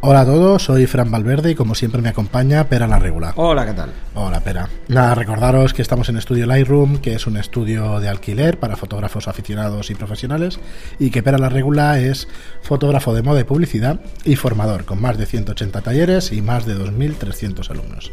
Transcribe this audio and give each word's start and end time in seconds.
Hola 0.00 0.22
a 0.22 0.24
todos, 0.24 0.64
soy 0.64 0.86
Fran 0.86 1.12
Valverde 1.12 1.52
y 1.52 1.54
como 1.54 1.76
siempre 1.76 2.02
me 2.02 2.08
acompaña 2.08 2.64
Pera 2.64 2.88
la 2.88 2.98
Regula. 2.98 3.34
Hola, 3.36 3.64
¿qué 3.64 3.72
tal? 3.72 3.92
Hola, 4.16 4.40
Pera. 4.40 4.68
Nada, 4.88 5.14
recordaros 5.14 5.72
que 5.72 5.82
estamos 5.82 6.08
en 6.08 6.16
Estudio 6.16 6.46
Lightroom, 6.46 6.98
que 6.98 7.14
es 7.14 7.28
un 7.28 7.36
estudio 7.36 8.00
de 8.00 8.08
alquiler 8.08 8.58
para 8.58 8.74
fotógrafos 8.74 9.28
aficionados 9.28 9.90
y 9.90 9.94
profesionales, 9.94 10.58
y 10.98 11.10
que 11.10 11.22
Pera 11.22 11.38
la 11.38 11.50
Regula 11.50 12.00
es 12.00 12.26
fotógrafo 12.62 13.14
de 13.14 13.22
moda 13.22 13.42
y 13.42 13.44
publicidad 13.44 14.00
y 14.24 14.34
formador, 14.34 14.86
con 14.86 15.00
más 15.00 15.18
de 15.18 15.26
180 15.26 15.82
talleres 15.82 16.32
y 16.32 16.42
más 16.42 16.66
de 16.66 16.74
2.300 16.74 17.70
alumnos. 17.70 18.10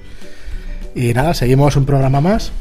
Y 0.94 1.12
nada, 1.14 1.34
seguimos 1.34 1.76
un 1.76 1.88
programa 1.88 2.22
más. 2.22 2.52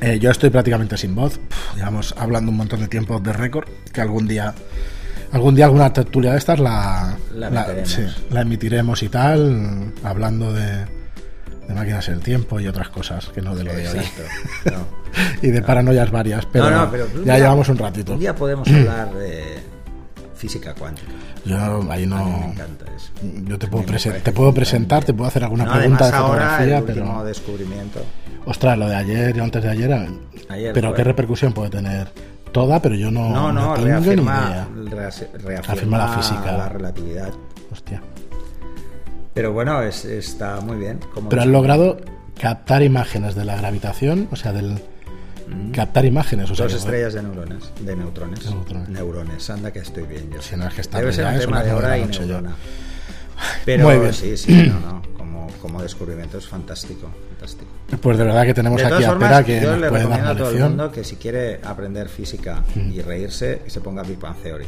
Eh, 0.00 0.18
yo 0.18 0.30
estoy 0.30 0.50
prácticamente 0.50 0.96
sin 0.96 1.14
voz, 1.14 1.40
llevamos 1.76 2.14
hablando 2.16 2.50
un 2.50 2.56
montón 2.56 2.80
de 2.80 2.88
tiempo 2.88 3.20
de 3.20 3.32
récord, 3.32 3.68
que 3.92 4.00
algún 4.00 4.26
día 4.26 4.54
Algún 5.32 5.54
día 5.54 5.66
alguna 5.66 5.92
tertulia 5.92 6.32
de 6.32 6.38
estas 6.38 6.58
la, 6.58 7.16
la, 7.32 8.40
emitiremos 8.40 9.00
y 9.04 9.08
tal, 9.08 9.92
hablando 10.02 10.52
de, 10.52 10.86
de 11.68 11.74
máquinas 11.74 12.08
del 12.08 12.18
tiempo 12.18 12.58
y 12.58 12.66
otras 12.66 12.88
cosas 12.88 13.28
que 13.28 13.40
no 13.40 13.54
de 13.54 13.62
lo 13.62 13.72
de 13.72 13.88
hoy. 13.88 14.00
y 15.42 15.50
de 15.50 15.62
paranoias 15.62 16.10
varias, 16.10 16.46
pero, 16.46 16.90
ya 17.24 17.38
llevamos 17.38 17.68
un 17.68 17.78
ratito. 17.78 18.14
Un 18.14 18.18
día 18.18 18.34
podemos 18.34 18.66
hablar 18.68 19.14
de 19.14 19.60
física 20.40 20.74
cuántica. 20.74 21.08
Yo 21.44 21.84
ahí 21.90 22.06
no. 22.06 22.24
me 22.24 22.52
encanta 22.52 22.86
eso. 22.96 23.12
Yo 23.44 23.58
te 23.58 23.66
puedo, 23.66 23.84
te 23.84 24.32
puedo 24.32 24.54
presentar, 24.54 25.04
te 25.04 25.12
puedo 25.12 25.28
hacer 25.28 25.44
alguna 25.44 25.70
pregunta 25.70 26.06
de 26.06 26.12
fotografía, 26.12 26.78
ahora 26.78 26.86
pero. 26.86 27.24
descubrimiento. 27.24 28.00
Ostras, 28.46 28.78
lo 28.78 28.88
de 28.88 28.96
ayer 28.96 29.36
y 29.36 29.40
antes 29.40 29.62
de 29.62 29.68
ayer. 29.68 30.08
ayer 30.48 30.72
pero 30.72 30.94
¿qué 30.94 31.04
repercusión 31.04 31.52
puede 31.52 31.70
tener? 31.70 32.10
toda, 32.52 32.82
pero 32.82 32.96
yo 32.96 33.12
no, 33.12 33.30
no, 33.30 33.52
no, 33.52 33.74
tengo 33.74 33.86
reafirma, 33.86 34.66
ni 34.74 34.88
idea. 34.88 35.10
Reafirma, 35.44 35.98
la 35.98 36.08
física. 36.08 36.52
La 36.56 36.68
relatividad. 36.68 37.30
Hostia. 37.70 38.02
Pero 39.34 39.52
bueno, 39.52 39.80
es, 39.82 40.04
está 40.04 40.60
muy 40.60 40.76
bien. 40.76 40.98
pero 41.28 41.42
han 41.42 41.52
logrado 41.52 41.98
captar 42.40 42.82
imágenes 42.82 43.36
de 43.36 43.44
la 43.44 43.56
gravitación, 43.56 44.26
o 44.32 44.36
sea, 44.36 44.52
del... 44.52 44.82
Mm. 45.50 45.72
Captar 45.72 46.04
imágenes, 46.04 46.50
o 46.50 46.54
sea, 46.54 46.66
Dos 46.66 46.74
estrellas 46.74 47.14
de 47.14 47.22
neurones, 47.22 47.72
de 47.80 47.96
neutrones. 47.96 48.40
neurones. 48.88 49.50
anda 49.50 49.72
que 49.72 49.80
estoy 49.80 50.04
bien. 50.04 50.30
Yo 50.32 50.40
si 50.40 50.56
no 50.56 50.66
es 50.68 50.74
que 50.74 50.80
está 50.80 50.98
Debe 50.98 51.12
ser 51.12 51.26
un 51.26 51.38
tema 51.40 51.62
de 51.62 51.72
hora 51.72 51.98
y 51.98 52.06
neurona. 52.06 52.54
Pero 53.64 53.88
muy 53.88 53.98
bien. 53.98 54.12
sí, 54.12 54.36
sí, 54.36 54.52
no, 54.68 54.80
no. 54.80 55.02
Como, 55.16 55.48
como 55.60 55.82
descubrimiento 55.82 56.38
es 56.38 56.46
fantástico. 56.46 57.10
Pues 58.00 58.18
de 58.18 58.24
verdad 58.24 58.44
que 58.44 58.54
tenemos 58.54 58.82
aquí 58.82 59.04
a 59.04 59.18
Pera 59.18 59.42
que 59.42 59.60
yo 59.60 59.70
nos 59.72 59.80
le 59.80 59.88
puede 59.88 60.02
recomiendo 60.02 60.26
dar 60.26 60.36
a 60.36 60.38
todo 60.38 60.50
el 60.50 60.58
mundo 60.60 60.92
que 60.92 61.04
si 61.04 61.16
quiere 61.16 61.60
aprender 61.64 62.08
física 62.08 62.62
y 62.76 63.00
reírse, 63.00 63.62
se 63.66 63.80
ponga 63.80 64.02
Big 64.02 64.18
Bang 64.18 64.36
Theory. 64.42 64.66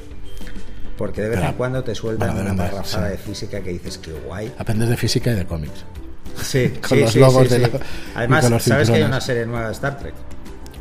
Porque 0.97 1.23
de 1.23 1.29
vez 1.31 1.41
en 1.41 1.53
cuando 1.55 1.83
te 1.83 1.95
sueltan 1.95 2.37
una 2.39 2.53
barrafada 2.55 3.09
de 3.09 3.19
física 3.19 3.61
que 3.61 3.71
dices 3.71 3.99
que 3.99 4.13
guay. 4.13 4.53
Aprendes 4.59 4.89
de 4.89 4.97
física 4.97 5.31
y 5.33 5.35
de 5.35 5.45
cómics. 5.47 5.85
Sí, 6.41 6.69
con 6.81 6.91
sí, 6.91 7.01
los 7.01 7.13
sí, 7.13 7.19
logos 7.19 7.49
sí, 7.49 7.59
de 7.59 7.81
Además, 8.15 8.63
¿sabes 8.63 8.89
que 8.89 8.97
hay 8.97 9.03
una 9.03 9.21
serie 9.21 9.47
nueva 9.47 9.67
de 9.67 9.73
Star 9.73 9.99
Trek? 9.99 10.15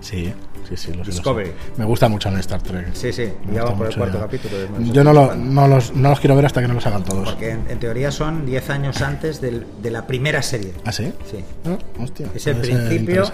Sí. 0.02 0.34
Sí, 0.68 0.78
sí, 0.78 0.94
lo 0.94 1.04
Discovery. 1.04 1.52
Me 1.78 1.86
gusta 1.86 2.08
mucho 2.08 2.30
en 2.30 2.38
Star 2.38 2.62
Trek. 2.62 2.94
Sí, 2.94 3.12
sí, 3.12 3.30
ya 3.52 3.64
vamos 3.64 3.78
por 3.78 3.88
el 3.88 3.96
cuarto 3.96 4.20
capítulo. 4.20 4.56
Yo 4.94 5.04
no, 5.04 5.12
lo, 5.12 5.36
no, 5.36 5.68
los, 5.68 5.94
no, 5.94 6.10
los, 6.10 6.20
quiero 6.20 6.36
ver 6.36 6.46
hasta 6.46 6.62
que 6.62 6.68
no 6.68 6.76
los 6.76 6.86
hagan 6.86 7.04
todos. 7.04 7.30
Porque 7.30 7.52
en, 7.52 7.80
teoría 7.80 8.12
son 8.12 8.46
10 8.46 8.70
años 8.70 9.02
antes 9.02 9.42
del, 9.42 9.66
de 9.82 9.92
la 9.92 10.08
primera 10.08 10.42
serie. 10.42 10.74
¿Ah, 10.86 10.92
sí? 10.92 11.12
Sí. 11.30 11.44
Ah, 11.66 11.78
hostia, 12.02 12.28
es 12.34 12.48
el 12.48 12.58
principio 12.58 13.26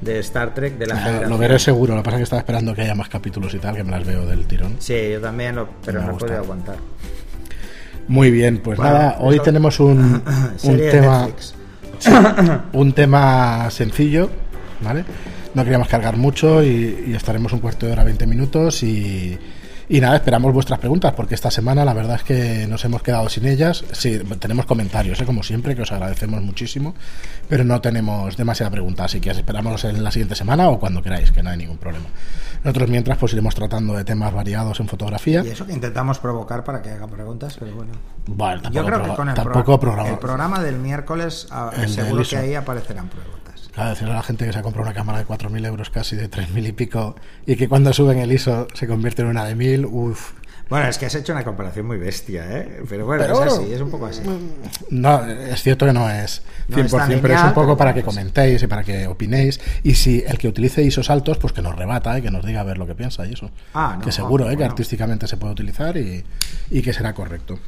de 0.00 0.18
Star 0.20 0.54
Trek 0.54 0.78
de 0.78 0.86
la 0.86 0.94
ah. 0.94 1.26
Lo 1.28 1.38
veré 1.38 1.58
seguro, 1.58 1.94
lo 1.94 2.02
que 2.02 2.04
pasa 2.04 2.16
es 2.16 2.20
que 2.20 2.24
estaba 2.24 2.40
esperando 2.40 2.74
que 2.74 2.82
haya 2.82 2.94
más 2.94 3.08
capítulos 3.08 3.52
y 3.54 3.58
tal, 3.58 3.76
que 3.76 3.84
me 3.84 3.90
las 3.90 4.06
veo 4.06 4.26
del 4.26 4.46
tirón. 4.46 4.76
Sí, 4.78 4.94
yo 5.12 5.20
también, 5.20 5.56
pero 5.84 6.02
no 6.02 6.16
puedo 6.16 6.36
aguantar. 6.36 6.76
Muy 8.08 8.30
bien, 8.30 8.58
pues 8.58 8.78
nada, 8.78 9.16
hoy 9.20 9.40
tenemos 9.40 9.78
un, 9.78 10.22
un 10.62 10.76
tema 10.76 11.28
un 12.72 12.92
tema 12.92 13.70
sencillo, 13.70 14.30
¿vale? 14.80 15.04
No 15.54 15.64
queríamos 15.64 15.88
cargar 15.88 16.16
mucho 16.16 16.62
y, 16.62 17.14
estaremos 17.14 17.52
un 17.52 17.60
cuarto 17.60 17.86
de 17.86 17.92
hora, 17.92 18.04
20 18.04 18.26
minutos 18.26 18.82
y, 18.82 19.38
y 19.88 20.00
nada, 20.00 20.16
esperamos 20.16 20.52
vuestras 20.52 20.78
preguntas 20.78 21.12
porque 21.12 21.34
esta 21.34 21.50
semana 21.50 21.84
la 21.84 21.92
verdad 21.92 22.16
es 22.16 22.22
que 22.22 22.66
nos 22.66 22.84
hemos 22.84 23.02
quedado 23.02 23.28
sin 23.28 23.46
ellas. 23.46 23.84
Sí, 23.92 24.18
tenemos 24.38 24.66
comentarios, 24.66 25.20
¿eh? 25.20 25.26
como 25.26 25.42
siempre, 25.42 25.76
que 25.76 25.82
os 25.82 25.92
agradecemos 25.92 26.40
muchísimo, 26.42 26.94
pero 27.48 27.64
no 27.64 27.80
tenemos 27.80 28.36
demasiada 28.36 28.70
pregunta, 28.70 29.04
así 29.04 29.20
que 29.20 29.30
esperamos 29.30 29.84
en 29.84 30.02
la 30.02 30.10
siguiente 30.10 30.34
semana 30.34 30.68
o 30.68 30.78
cuando 30.78 31.02
queráis, 31.02 31.30
que 31.32 31.42
no 31.42 31.50
hay 31.50 31.58
ningún 31.58 31.78
problema. 31.78 32.06
Nosotros 32.64 32.88
mientras 32.88 33.18
pues 33.18 33.32
iremos 33.32 33.54
tratando 33.54 33.94
de 33.94 34.04
temas 34.04 34.32
variados 34.32 34.78
en 34.78 34.86
fotografía. 34.86 35.42
Y 35.44 35.48
eso 35.48 35.66
que 35.66 35.72
intentamos 35.72 36.18
provocar 36.20 36.62
para 36.62 36.80
que 36.80 36.90
hagan 36.90 37.10
preguntas, 37.10 37.56
pero 37.58 37.74
bueno. 37.74 37.92
Bueno, 38.26 38.70
Yo 38.70 38.84
creo 38.86 39.02
que 39.02 39.14
con 39.14 39.28
el, 39.28 39.34
programa, 39.34 40.08
el 40.08 40.18
programa 40.18 40.62
del 40.62 40.78
miércoles 40.78 41.48
ah, 41.50 41.72
seguro 41.88 42.22
que 42.22 42.36
ahí 42.36 42.54
aparecerán 42.54 43.08
pruebas. 43.08 43.41
Claro, 43.72 43.90
decirle 43.90 44.12
a 44.12 44.16
la 44.16 44.22
gente 44.22 44.44
que 44.44 44.52
se 44.52 44.58
ha 44.58 44.62
comprado 44.62 44.86
una 44.86 44.94
cámara 44.94 45.18
de 45.18 45.26
4.000 45.26 45.66
euros 45.66 45.90
casi 45.90 46.14
de 46.14 46.30
3.000 46.30 46.68
y 46.68 46.72
pico 46.72 47.16
y 47.46 47.56
que 47.56 47.68
cuando 47.68 47.92
suben 47.92 48.18
el 48.18 48.30
ISO 48.30 48.68
se 48.74 48.86
convierte 48.86 49.22
en 49.22 49.28
una 49.28 49.44
de 49.44 49.56
1.000, 49.56 49.88
uff. 49.90 50.32
Bueno, 50.68 50.88
es 50.88 50.96
que 50.96 51.04
has 51.04 51.14
hecho 51.14 51.32
una 51.32 51.44
comparación 51.44 51.86
muy 51.86 51.98
bestia, 51.98 52.46
¿eh? 52.50 52.82
Pero 52.88 53.04
bueno, 53.04 53.24
es 53.24 53.52
así, 53.52 53.72
es 53.72 53.80
un 53.80 53.90
poco 53.90 54.06
así. 54.06 54.22
No, 54.88 55.22
es 55.22 55.62
cierto 55.62 55.84
que 55.84 55.92
no 55.92 56.08
es 56.08 56.42
100%, 56.70 57.18
pero 57.20 57.34
es 57.34 57.42
un 57.42 57.52
poco 57.52 57.76
para 57.76 57.92
que 57.92 58.02
comentéis 58.02 58.62
y 58.62 58.66
para 58.66 58.82
que 58.82 59.06
opinéis. 59.06 59.60
Y 59.82 59.94
si 59.96 60.24
el 60.26 60.38
que 60.38 60.48
utilice 60.48 60.82
ISOs 60.82 61.10
altos, 61.10 61.36
pues 61.36 61.52
que 61.52 61.60
nos 61.60 61.76
rebata 61.76 62.18
y 62.18 62.22
que 62.22 62.30
nos 62.30 62.46
diga 62.46 62.60
a 62.60 62.64
ver 62.64 62.78
lo 62.78 62.86
que 62.86 62.94
piensa 62.94 63.26
y 63.26 63.34
eso. 63.34 63.50
Ah, 63.74 63.98
que 64.02 64.12
seguro, 64.12 64.50
¿eh? 64.50 64.56
Que 64.56 64.64
artísticamente 64.64 65.26
se 65.26 65.36
puede 65.36 65.52
utilizar 65.52 65.94
y, 65.98 66.24
y 66.70 66.80
que 66.80 66.94
será 66.94 67.12
correcto. 67.12 67.58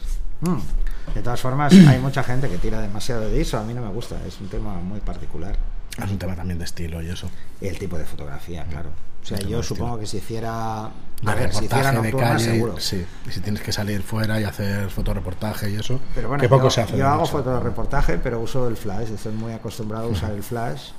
Mm. 0.40 1.14
De 1.14 1.22
todas 1.22 1.40
formas, 1.40 1.74
hay 1.74 1.98
mucha 1.98 2.22
gente 2.22 2.48
que 2.48 2.56
tira 2.56 2.80
demasiado 2.80 3.28
de 3.28 3.38
ISO. 3.38 3.58
A 3.58 3.64
mí 3.64 3.74
no 3.74 3.82
me 3.82 3.90
gusta, 3.90 4.16
es 4.26 4.40
un 4.40 4.48
tema 4.48 4.74
muy 4.76 5.00
particular. 5.00 5.56
Es 6.02 6.10
un 6.10 6.18
tema 6.18 6.34
también 6.34 6.58
de 6.58 6.64
estilo 6.64 7.02
y 7.02 7.08
eso. 7.08 7.30
Y 7.60 7.68
el 7.68 7.78
tipo 7.78 7.96
de 7.98 8.04
fotografía, 8.04 8.64
claro. 8.64 8.90
O 9.22 9.26
sea, 9.26 9.38
yo 9.38 9.62
supongo 9.62 9.98
que 9.98 10.06
si 10.06 10.18
hiciera. 10.18 10.84
A 10.86 11.34
ver, 11.34 11.54
si 11.54 11.64
hiciera 11.64 11.92
de 11.92 12.12
calle, 12.12 12.44
seguro. 12.44 12.78
Sí, 12.78 13.04
y 13.26 13.30
si 13.30 13.40
tienes 13.40 13.62
que 13.62 13.72
salir 13.72 14.02
fuera 14.02 14.38
y 14.38 14.44
hacer 14.44 14.90
fotoreportaje 14.90 15.70
y 15.70 15.76
eso. 15.76 15.98
Pero 16.14 16.28
bueno, 16.28 16.42
que 16.42 16.48
poco 16.48 16.64
yo, 16.64 16.70
se 16.70 16.82
hace. 16.82 16.98
Yo 16.98 17.08
hago 17.08 17.24
fotoreportaje, 17.24 18.18
pero 18.18 18.40
uso 18.40 18.68
el 18.68 18.76
flash. 18.76 19.10
Estoy 19.10 19.32
muy 19.32 19.52
acostumbrado 19.52 20.06
a 20.06 20.08
usar 20.08 20.32
el 20.32 20.42
flash 20.42 20.90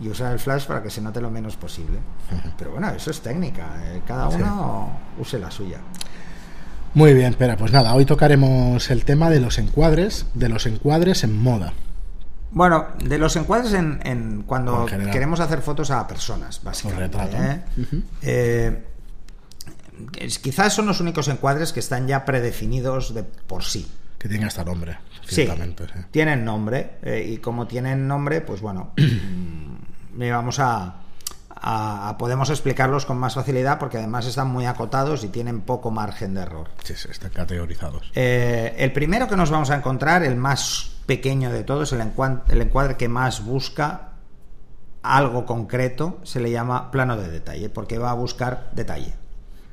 y 0.00 0.08
usar 0.08 0.32
el 0.32 0.38
flash 0.38 0.66
para 0.66 0.82
que 0.82 0.90
se 0.90 1.00
note 1.00 1.20
lo 1.20 1.30
menos 1.30 1.56
posible. 1.56 1.98
Pero 2.58 2.72
bueno, 2.72 2.90
eso 2.90 3.10
es 3.10 3.20
técnica. 3.20 3.66
Eh, 3.84 4.02
cada 4.06 4.28
uno 4.28 4.90
use 5.18 5.38
la 5.38 5.50
suya. 5.50 5.78
Muy 6.92 7.14
bien, 7.14 7.30
espera, 7.30 7.56
pues 7.56 7.72
nada, 7.72 7.94
hoy 7.94 8.06
tocaremos 8.06 8.90
el 8.90 9.04
tema 9.04 9.28
de 9.28 9.38
los 9.38 9.58
encuadres, 9.58 10.26
de 10.34 10.48
los 10.48 10.64
encuadres 10.66 11.24
en 11.24 11.36
moda. 11.42 11.74
Bueno, 12.50 12.86
de 13.02 13.18
los 13.18 13.36
encuadres 13.36 13.72
en, 13.74 14.44
cuando 14.46 14.86
queremos 14.86 15.40
hacer 15.40 15.60
fotos 15.60 15.90
a 15.90 16.06
personas, 16.06 16.62
básicamente. 16.62 17.18
¿eh? 17.34 17.62
Eh, 18.22 18.82
quizás 20.42 20.72
son 20.72 20.86
los 20.86 21.00
únicos 21.00 21.28
encuadres 21.28 21.72
que 21.72 21.80
están 21.80 22.06
ya 22.06 22.24
predefinidos 22.24 23.14
de 23.14 23.24
por 23.24 23.64
sí. 23.64 23.90
Que 24.18 24.28
tienen 24.28 24.46
hasta 24.48 24.64
nombre. 24.64 24.98
Sí, 25.26 25.46
tienen 26.10 26.44
nombre. 26.44 26.98
Eh, 27.02 27.32
y 27.32 27.36
como 27.38 27.66
tienen 27.66 28.06
nombre, 28.08 28.40
pues 28.40 28.60
bueno, 28.60 28.92
vamos 30.14 30.58
a, 30.60 31.02
podemos 32.18 32.50
explicarlos 32.50 33.06
con 33.06 33.18
más 33.18 33.34
facilidad 33.34 33.78
porque 33.78 33.98
además 33.98 34.26
están 34.26 34.48
muy 34.48 34.66
acotados 34.66 35.24
y 35.24 35.28
tienen 35.28 35.60
poco 35.60 35.90
margen 35.90 36.34
de 36.34 36.42
error. 36.42 36.68
Sí, 36.84 36.94
sí 36.94 37.08
están 37.10 37.30
categorizados. 37.30 38.10
el 38.14 38.92
primero 38.92 39.28
que 39.28 39.36
nos 39.36 39.50
vamos 39.50 39.70
a 39.70 39.76
encontrar, 39.76 40.22
el 40.22 40.36
más 40.36 40.92
pequeño 41.06 41.50
de 41.50 41.64
todos, 41.64 41.92
el 41.92 42.00
encuadre, 42.00 42.40
el 42.48 42.62
encuadre 42.62 42.96
que 42.96 43.08
más 43.08 43.44
busca 43.44 44.12
algo 45.02 45.46
concreto, 45.46 46.18
se 46.24 46.40
le 46.40 46.50
llama 46.50 46.90
plano 46.90 47.16
de 47.16 47.28
detalle, 47.28 47.68
porque 47.68 47.98
va 47.98 48.10
a 48.10 48.14
buscar 48.14 48.70
detalle. 48.72 49.14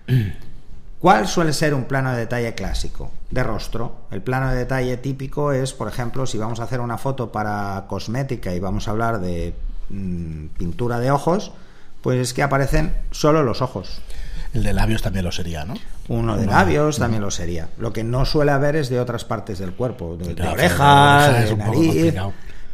¿Cuál 0.99 1.27
suele 1.27 1.51
ser 1.51 1.73
un 1.73 1.83
plano 1.83 2.11
de 2.13 2.19
detalle 2.19 2.55
clásico? 2.55 3.11
De 3.29 3.43
rostro. 3.43 4.05
El 4.09 4.21
plano 4.21 4.51
de 4.51 4.55
detalle 4.55 4.95
típico 4.95 5.51
es, 5.51 5.73
por 5.73 5.89
ejemplo, 5.89 6.25
si 6.25 6.37
vamos 6.37 6.61
a 6.61 6.63
hacer 6.63 6.79
una 6.79 6.97
foto 6.97 7.29
para 7.29 7.85
cosmética 7.89 8.55
y 8.55 8.61
vamos 8.61 8.87
a 8.87 8.91
hablar 8.91 9.19
de 9.19 9.53
mm, 9.89 10.45
pintura 10.57 10.99
de 10.99 11.11
ojos, 11.11 11.51
pues 12.03 12.19
es 12.19 12.33
que 12.33 12.43
aparecen 12.43 12.93
solo 13.09 13.41
los 13.41 13.63
ojos. 13.63 14.01
El 14.53 14.61
de 14.61 14.73
labios 14.73 15.01
también 15.01 15.25
lo 15.25 15.31
sería, 15.31 15.65
¿no? 15.65 15.73
Uno 16.09 16.37
de 16.37 16.45
labios 16.45 16.99
también 16.99 17.23
lo 17.23 17.31
sería. 17.31 17.69
Lo 17.79 17.91
que 17.91 18.03
no 18.03 18.25
suele 18.25 18.51
haber 18.51 18.75
es 18.75 18.89
de 18.89 18.99
otras 18.99 19.25
partes 19.25 19.57
del 19.57 19.73
cuerpo, 19.73 20.15
de, 20.15 20.39
orejas, 20.47 21.49
de 21.49 21.55
nariz. 21.55 22.13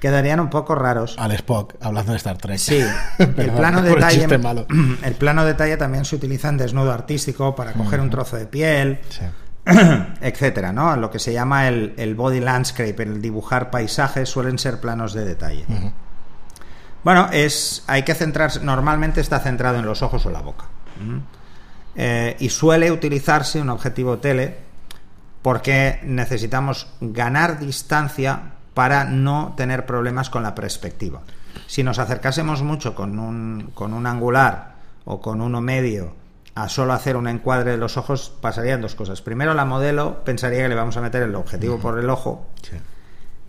Quedarían 0.02 0.40
un 0.40 0.50
poco 0.50 0.76
raros. 0.76 1.16
Al 1.18 1.32
Spock, 1.34 1.76
hablando 1.82 2.12
de 2.12 2.18
Star 2.18 2.38
Trek. 2.38 2.58
Sí, 2.58 2.82
el 3.20 3.52
plano 3.52 3.82
de 3.82 3.90
detalle. 3.92 4.28
El 5.04 5.14
plano 5.16 5.46
detalle 5.46 5.78
también 5.78 6.06
se 6.06 6.16
utiliza 6.16 6.50
en 6.50 6.58
desnudo 6.58 6.92
artístico 6.92 7.56
para 7.56 7.74
coger 7.74 8.00
un 8.00 8.10
trozo 8.10 8.38
de 8.38 8.46
piel. 8.46 9.00
etcétera, 10.22 10.72
¿no? 10.72 10.96
Lo 10.96 11.12
que 11.12 11.20
se 11.20 11.34
llama 11.34 11.68
el, 11.68 12.16
body 12.16 12.40
landscape, 12.40 13.04
el 13.04 13.22
dibujar 13.22 13.70
paisajes, 13.70 14.30
suelen 14.30 14.58
ser 14.58 14.80
planos 14.80 15.14
de 15.14 15.26
detalle. 15.26 15.66
Bueno, 17.04 17.30
es, 17.32 17.84
hay 17.88 18.04
que 18.04 18.14
centrarse, 18.14 18.60
normalmente 18.62 19.22
está 19.22 19.40
centrado 19.40 19.80
en 19.80 19.86
los 19.86 20.02
ojos 20.02 20.26
o 20.26 20.30
la 20.30 20.42
boca. 20.42 20.66
Eh, 21.96 22.36
y 22.40 22.50
suele 22.50 22.92
utilizarse 22.92 23.62
un 23.62 23.70
objetivo 23.70 24.18
tele 24.18 24.58
porque 25.42 26.00
necesitamos 26.04 26.88
ganar 27.00 27.60
distancia 27.60 28.54
para 28.74 29.06
no 29.06 29.54
tener 29.58 29.86
problemas 29.86 30.30
con 30.30 30.44
la 30.44 30.56
perspectiva. 30.56 31.22
Si 31.68 31.84
nos 31.84 32.00
acercásemos 32.00 32.62
mucho 32.64 32.96
con 32.96 33.20
un, 33.20 33.72
con 33.74 33.94
un 33.94 34.06
angular 34.06 34.76
o 35.06 35.22
con 35.22 35.42
uno 35.42 35.62
medio 35.62 36.14
a 36.56 36.68
solo 36.68 36.94
hacer 36.94 37.16
un 37.16 37.28
encuadre 37.28 37.72
de 37.72 37.78
los 37.78 37.98
ojos, 37.98 38.34
pasarían 38.42 38.82
dos 38.82 38.96
cosas. 38.96 39.22
Primero, 39.22 39.54
la 39.54 39.66
modelo 39.66 40.24
pensaría 40.26 40.64
que 40.64 40.70
le 40.70 40.76
vamos 40.76 40.98
a 40.98 41.02
meter 41.02 41.24
el 41.24 41.36
objetivo 41.36 41.80
por 41.80 41.98
el 42.00 42.10
ojo. 42.10 42.48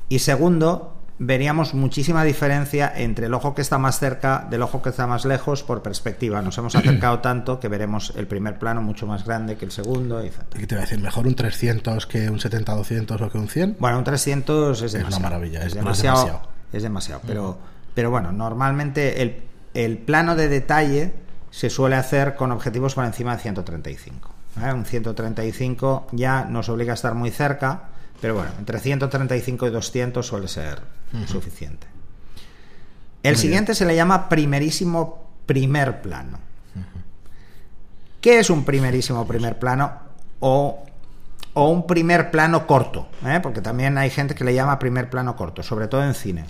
Y 0.08 0.20
segundo, 0.20 1.00
veríamos 1.20 1.75
muchísima 1.75 2.25
diferencia 2.25 2.90
entre 2.96 3.26
el 3.26 3.34
ojo 3.34 3.55
que 3.55 3.61
está 3.61 3.76
más 3.76 3.99
cerca 3.99 4.46
del 4.49 4.62
ojo 4.62 4.81
que 4.81 4.88
está 4.88 5.06
más 5.06 5.26
lejos 5.26 5.62
por 5.62 5.82
perspectiva. 5.82 6.40
Nos 6.40 6.56
hemos 6.56 6.75
acercado 6.75 7.19
tanto 7.20 7.61
que 7.61 7.69
veremos 7.69 8.14
el 8.17 8.26
primer 8.26 8.58
plano 8.58 8.81
mucho 8.81 9.06
más 9.06 9.26
grande 9.26 9.56
que 9.56 9.67
el 9.67 9.70
segundo. 9.70 10.25
¿Y 10.25 10.31
qué 10.31 10.67
te 10.67 10.75
voy 10.75 10.78
a 10.78 10.87
decir? 10.87 10.99
¿Mejor 10.99 11.26
un 11.26 11.34
300 11.34 12.06
que 12.06 12.31
un 12.31 12.38
70-200 12.38 13.20
o 13.20 13.31
que 13.31 13.37
un 13.37 13.49
100? 13.49 13.76
Bueno, 13.78 13.99
un 13.99 14.05
300 14.05 14.81
es 14.81 14.93
demasiado. 14.93 15.08
Es 15.08 15.19
una 15.19 15.28
maravilla, 15.28 15.62
es, 15.62 15.75
demasiado. 15.75 16.40
Es 16.72 16.82
demasiado, 16.82 17.20
pero, 17.26 17.58
pero 17.94 18.11
bueno, 18.11 18.32
normalmente 18.32 19.20
el, 19.20 19.43
el, 19.75 19.99
plano 19.99 20.37
de 20.37 20.49
detalle 20.49 21.12
se 21.50 21.69
suele 21.69 21.96
hacer 21.96 22.34
con 22.34 22.50
objetivos 22.50 22.94
por 22.94 23.05
encima 23.05 23.37
de 23.37 23.43
135. 23.43 24.31
¿eh? 24.64 24.72
Un 24.72 24.87
135 24.87 26.06
ya 26.12 26.46
nos 26.46 26.70
obliga 26.70 26.93
a 26.93 26.94
estar 26.94 27.14
muy 27.14 27.31
cerca 27.31 27.90
pero 28.20 28.34
bueno, 28.34 28.50
entre 28.58 28.78
135 28.78 29.67
y 29.67 29.70
200 29.70 30.26
suele 30.26 30.49
ser 30.49 30.81
suficiente. 31.27 31.87
El 33.23 33.37
siguiente 33.37 33.75
se 33.75 33.85
le 33.85 33.95
llama 33.95 34.29
primerísimo 34.29 35.27
primer 35.47 36.01
plano. 36.01 36.39
¿Qué 38.21 38.39
es 38.39 38.51
un 38.51 38.65
primerísimo 38.65 39.27
primer 39.27 39.59
plano 39.59 39.93
o, 40.41 40.85
un 41.55 41.87
primer 41.87 42.31
plano 42.31 42.67
corto? 42.67 43.09
¿eh? 43.25 43.41
Porque 43.43 43.61
también 43.61 43.99
hay 43.99 44.11
gente 44.11 44.35
que 44.35 44.45
le 44.45 44.55
llama 44.55 44.79
primer 44.79 45.11
plano 45.11 45.37
corto, 45.37 45.62
sobre 45.62 45.89
todo 45.89 46.05
en 46.05 46.15
cine. 46.15 46.45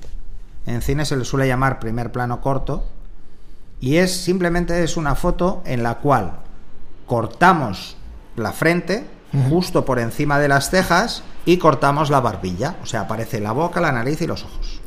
En 0.67 0.83
cine 0.83 1.05
se 1.05 1.17
le 1.17 1.25
suele 1.25 1.47
llamar 1.47 1.79
primer 1.79 2.13
plano 2.13 2.41
corto 2.41 2.87
y 3.81 3.97
es 3.97 4.15
simplemente 4.15 4.83
es 4.85 4.97
una 4.97 5.15
foto 5.15 5.63
en 5.65 5.83
la 5.83 5.97
cual 5.97 6.33
cortamos 7.07 7.97
la 8.37 8.53
frente 8.53 9.07
justo 9.49 9.85
por 9.85 9.99
encima 9.99 10.39
de 10.39 10.49
las 10.49 10.71
cejas 10.71 11.23
y 11.45 11.59
cortamos 11.59 12.11
la 12.11 12.21
barbilla, 12.21 12.77
o 12.83 12.87
sea, 12.87 13.03
aparece 13.03 13.41
la 13.41 13.53
boca, 13.53 13.81
la 13.81 13.93
nariz 13.93 14.21
y 14.23 14.27
los 14.27 14.45
ojos. 14.45 14.81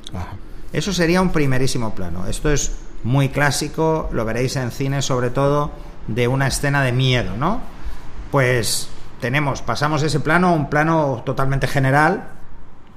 Eso 0.72 0.92
sería 0.92 1.22
un 1.22 1.30
primerísimo 1.30 1.94
plano. 1.94 2.28
Esto 2.28 2.52
es 2.52 2.74
muy 3.04 3.30
clásico, 3.30 4.10
lo 4.12 4.26
veréis 4.26 4.56
en 4.56 4.72
cine 4.72 5.02
sobre 5.02 5.30
todo, 5.30 5.72
de 6.08 6.28
una 6.28 6.48
escena 6.48 6.84
de 6.84 6.92
miedo, 6.92 7.38
¿no? 7.38 7.62
Pues 8.32 8.90
tenemos, 9.20 9.62
pasamos 9.62 10.04
ese 10.04 10.20
plano 10.20 10.50
a 10.50 10.52
un 10.52 10.70
plano 10.70 11.22
totalmente 11.26 11.68
general 11.68 12.30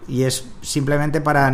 y 0.09 0.23
es 0.23 0.47
simplemente 0.63 1.21
para 1.21 1.53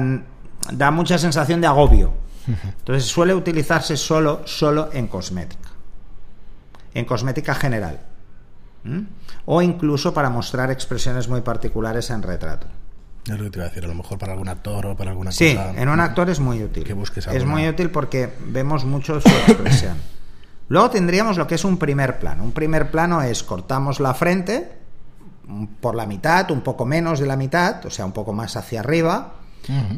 da 0.70 0.90
mucha 0.90 1.18
sensación 1.18 1.60
de 1.60 1.66
agobio. 1.66 2.12
Entonces 2.46 3.04
suele 3.04 3.34
utilizarse 3.34 3.96
solo 3.96 4.42
solo 4.46 4.90
en 4.92 5.06
cosmética. 5.06 5.70
En 6.94 7.04
cosmética 7.04 7.54
general. 7.54 8.00
O 9.44 9.62
incluso 9.62 10.12
para 10.12 10.30
mostrar 10.30 10.70
expresiones 10.70 11.28
muy 11.28 11.40
particulares 11.40 12.10
en 12.10 12.22
retrato. 12.22 12.66
Es 13.24 13.38
lo 13.38 13.44
que 13.44 13.50
te 13.50 13.58
iba 13.58 13.66
a 13.66 13.68
decir, 13.68 13.84
a 13.84 13.88
lo 13.88 13.94
mejor 13.94 14.18
para 14.18 14.32
algún 14.32 14.48
actor 14.48 14.84
o 14.86 14.96
para 14.96 15.10
alguna 15.12 15.30
sí, 15.30 15.56
en 15.76 15.88
un 15.88 16.00
actor 16.00 16.28
es 16.28 16.40
muy 16.40 16.62
útil. 16.62 16.82
Que 16.82 16.92
busques 16.92 17.26
Es 17.28 17.44
muy 17.44 17.68
útil 17.68 17.90
porque 17.90 18.32
vemos 18.46 18.84
mucho 18.84 19.20
su 19.20 19.28
expresión. 19.28 19.96
Luego 20.68 20.90
tendríamos 20.90 21.36
lo 21.36 21.46
que 21.46 21.54
es 21.54 21.64
un 21.64 21.78
primer 21.78 22.18
plano. 22.18 22.42
Un 22.42 22.52
primer 22.52 22.90
plano 22.90 23.22
es 23.22 23.42
cortamos 23.42 24.00
la 24.00 24.14
frente 24.14 24.72
por 25.80 25.94
la 25.94 26.06
mitad, 26.06 26.50
un 26.50 26.62
poco 26.62 26.84
menos 26.84 27.20
de 27.20 27.26
la 27.26 27.36
mitad, 27.36 27.84
o 27.84 27.90
sea, 27.90 28.04
un 28.04 28.12
poco 28.12 28.32
más 28.32 28.56
hacia 28.56 28.80
arriba, 28.80 29.34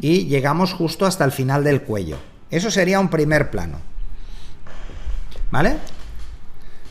y 0.01 0.25
llegamos 0.25 0.73
justo 0.73 1.05
hasta 1.05 1.23
el 1.23 1.31
final 1.31 1.63
del 1.63 1.83
cuello. 1.83 2.17
Eso 2.51 2.69
sería 2.69 2.99
un 2.99 3.09
primer 3.09 3.49
plano. 3.49 3.77
¿Vale? 5.49 5.77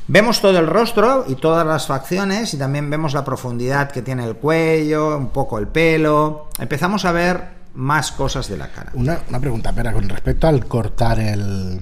Vemos 0.07 0.41
todo 0.41 0.59
el 0.59 0.67
rostro 0.67 1.25
y 1.27 1.35
todas 1.37 1.67
las 1.67 1.87
facciones 1.87 2.53
y 2.53 2.59
también 2.59 2.91
vemos 2.91 3.15
la 3.15 3.25
profundidad 3.25 3.91
que 3.91 4.03
tiene 4.03 4.25
el 4.25 4.37
cuello, 4.37 5.17
un 5.17 5.29
poco 5.29 5.59
el 5.59 5.67
pelo. 5.67 6.49
Empezamos 6.59 7.07
a 7.07 7.13
ver 7.13 7.55
más 7.75 8.13
cosas 8.13 8.49
de 8.49 8.59
la 8.59 8.69
cara. 8.69 8.93
Una, 8.95 9.19
pregunta, 9.41 9.73
pero 9.75 9.93
con 9.93 10.09
respecto 10.09 10.47
al 10.47 10.67
cortar 10.67 11.19
el 11.21 11.81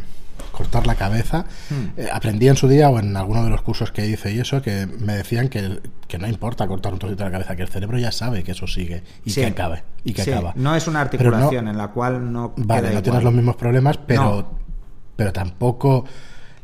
cortar 0.52 0.86
la 0.86 0.94
cabeza, 0.94 1.46
hmm. 1.70 1.98
eh, 1.98 2.08
aprendí 2.12 2.46
en 2.46 2.56
su 2.56 2.69
día 2.69 2.90
o 2.90 2.98
en 2.98 3.16
alguno 3.16 3.42
de 3.42 3.48
los 3.48 3.62
cursos 3.62 3.90
que 3.90 4.06
hice 4.06 4.32
y 4.32 4.38
eso 4.38 4.60
que 4.60 4.86
me 4.86 5.14
decían 5.14 5.48
que, 5.48 5.80
no 6.19 6.28
importa 6.28 6.69
cortar 6.69 6.92
un 6.92 6.98
trocito 6.98 7.24
de 7.24 7.30
la 7.30 7.32
cabeza, 7.32 7.56
que 7.56 7.62
el 7.62 7.69
cerebro 7.69 7.98
ya 7.98 8.12
sabe 8.12 8.44
que 8.44 8.52
eso 8.52 8.66
sigue 8.66 9.02
y 9.24 9.32
que 9.32 9.46
acabe 9.46 9.82
y 10.04 10.12
que 10.12 10.22
acaba. 10.22 10.52
No 10.54 10.76
es 10.76 10.86
una 10.86 11.00
articulación 11.00 11.69
en 11.69 11.78
la 11.78 11.88
cual 11.88 12.30
no 12.30 12.52
vale, 12.56 12.92
no 12.92 13.02
tienes 13.02 13.24
los 13.24 13.32
mismos 13.32 13.56
problemas, 13.56 13.96
pero 13.96 14.46
pero 15.16 15.32
tampoco 15.32 16.04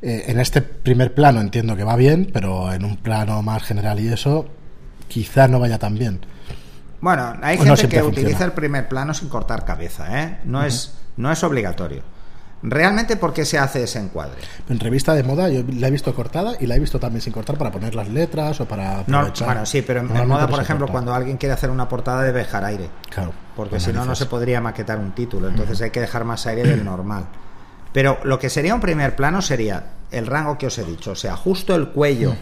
eh, 0.00 0.24
en 0.28 0.38
este 0.40 0.62
primer 0.62 1.14
plano 1.14 1.40
entiendo 1.40 1.76
que 1.76 1.84
va 1.84 1.96
bien, 1.96 2.30
pero 2.32 2.72
en 2.72 2.84
un 2.84 2.96
plano 2.96 3.42
más 3.42 3.62
general 3.62 3.98
y 4.00 4.08
eso, 4.08 4.46
quizá 5.08 5.48
no 5.48 5.58
vaya 5.58 5.78
tan 5.78 5.96
bien. 5.96 6.20
Bueno, 7.00 7.36
hay 7.42 7.58
gente 7.58 7.88
que 7.88 8.02
utiliza 8.02 8.44
el 8.44 8.52
primer 8.52 8.88
plano 8.88 9.14
sin 9.14 9.28
cortar 9.28 9.64
cabeza, 9.64 10.22
¿eh? 10.22 10.38
No, 10.44 10.64
es, 10.64 10.94
no 11.16 11.30
es 11.30 11.42
obligatorio. 11.44 12.02
Realmente, 12.60 13.16
¿por 13.16 13.32
qué 13.32 13.44
se 13.44 13.56
hace 13.56 13.84
ese 13.84 14.00
encuadre? 14.00 14.40
En 14.68 14.80
revista 14.80 15.14
de 15.14 15.22
moda 15.22 15.48
yo 15.48 15.62
la 15.76 15.86
he 15.86 15.90
visto 15.92 16.12
cortada 16.12 16.54
y 16.58 16.66
la 16.66 16.74
he 16.74 16.80
visto 16.80 16.98
también 16.98 17.22
sin 17.22 17.32
cortar 17.32 17.56
para 17.56 17.70
poner 17.70 17.94
las 17.94 18.08
letras 18.08 18.60
o 18.60 18.66
para 18.66 19.04
No, 19.06 19.32
bueno, 19.44 19.64
sí, 19.64 19.82
pero 19.82 20.00
en, 20.00 20.28
moda, 20.28 20.48
por 20.48 20.60
ejemplo, 20.60 20.88
cuando 20.88 21.14
alguien 21.14 21.36
quiere 21.36 21.52
hacer 21.52 21.70
una 21.70 21.88
portada 21.88 22.22
debe 22.22 22.40
dejar 22.40 22.64
aire. 22.64 22.90
Claro. 23.10 23.32
Porque 23.54 23.78
si 23.78 23.92
no, 23.92 24.04
no 24.04 24.16
se 24.16 24.26
podría 24.26 24.60
maquetar 24.60 24.98
un 24.98 25.12
título. 25.12 25.48
Entonces 25.48 25.80
hay 25.82 25.90
que 25.90 26.00
dejar 26.00 26.24
más 26.24 26.46
aire 26.46 26.64
del 26.64 26.84
normal. 26.84 27.26
Pero 27.92 28.18
lo 28.24 28.38
que 28.38 28.50
sería 28.50 28.74
un 28.74 28.80
primer 28.80 29.16
plano 29.16 29.42
sería 29.42 29.92
el 30.10 30.26
rango 30.26 30.58
que 30.58 30.66
os 30.66 30.78
he 30.78 30.84
dicho, 30.84 31.12
o 31.12 31.16
sea, 31.16 31.36
justo 31.36 31.74
el 31.74 31.88
cuello 31.88 32.36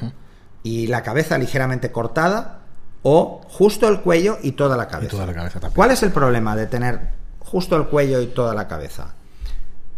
y 0.62 0.87
la 0.87 1.02
cabeza 1.02 1.38
ligeramente 1.38 1.93
cortada, 1.93 2.60
o 3.02 3.40
justo 3.48 3.88
el 3.88 4.00
cuello 4.00 4.38
y 4.43 4.52
toda 4.52 4.76
la 4.76 4.88
cabeza. 4.88 5.10
toda 5.10 5.26
la 5.26 5.34
cabeza 5.34 5.60
¿Cuál 5.70 5.93
es 5.93 6.02
el 6.02 6.10
problema 6.10 6.56
de 6.56 6.66
tener 6.66 7.10
justo 7.38 7.76
el 7.76 7.87
cuello 7.87 8.20
y 8.20 8.26
toda 8.26 8.54
la 8.54 8.66
cabeza? 8.66 9.14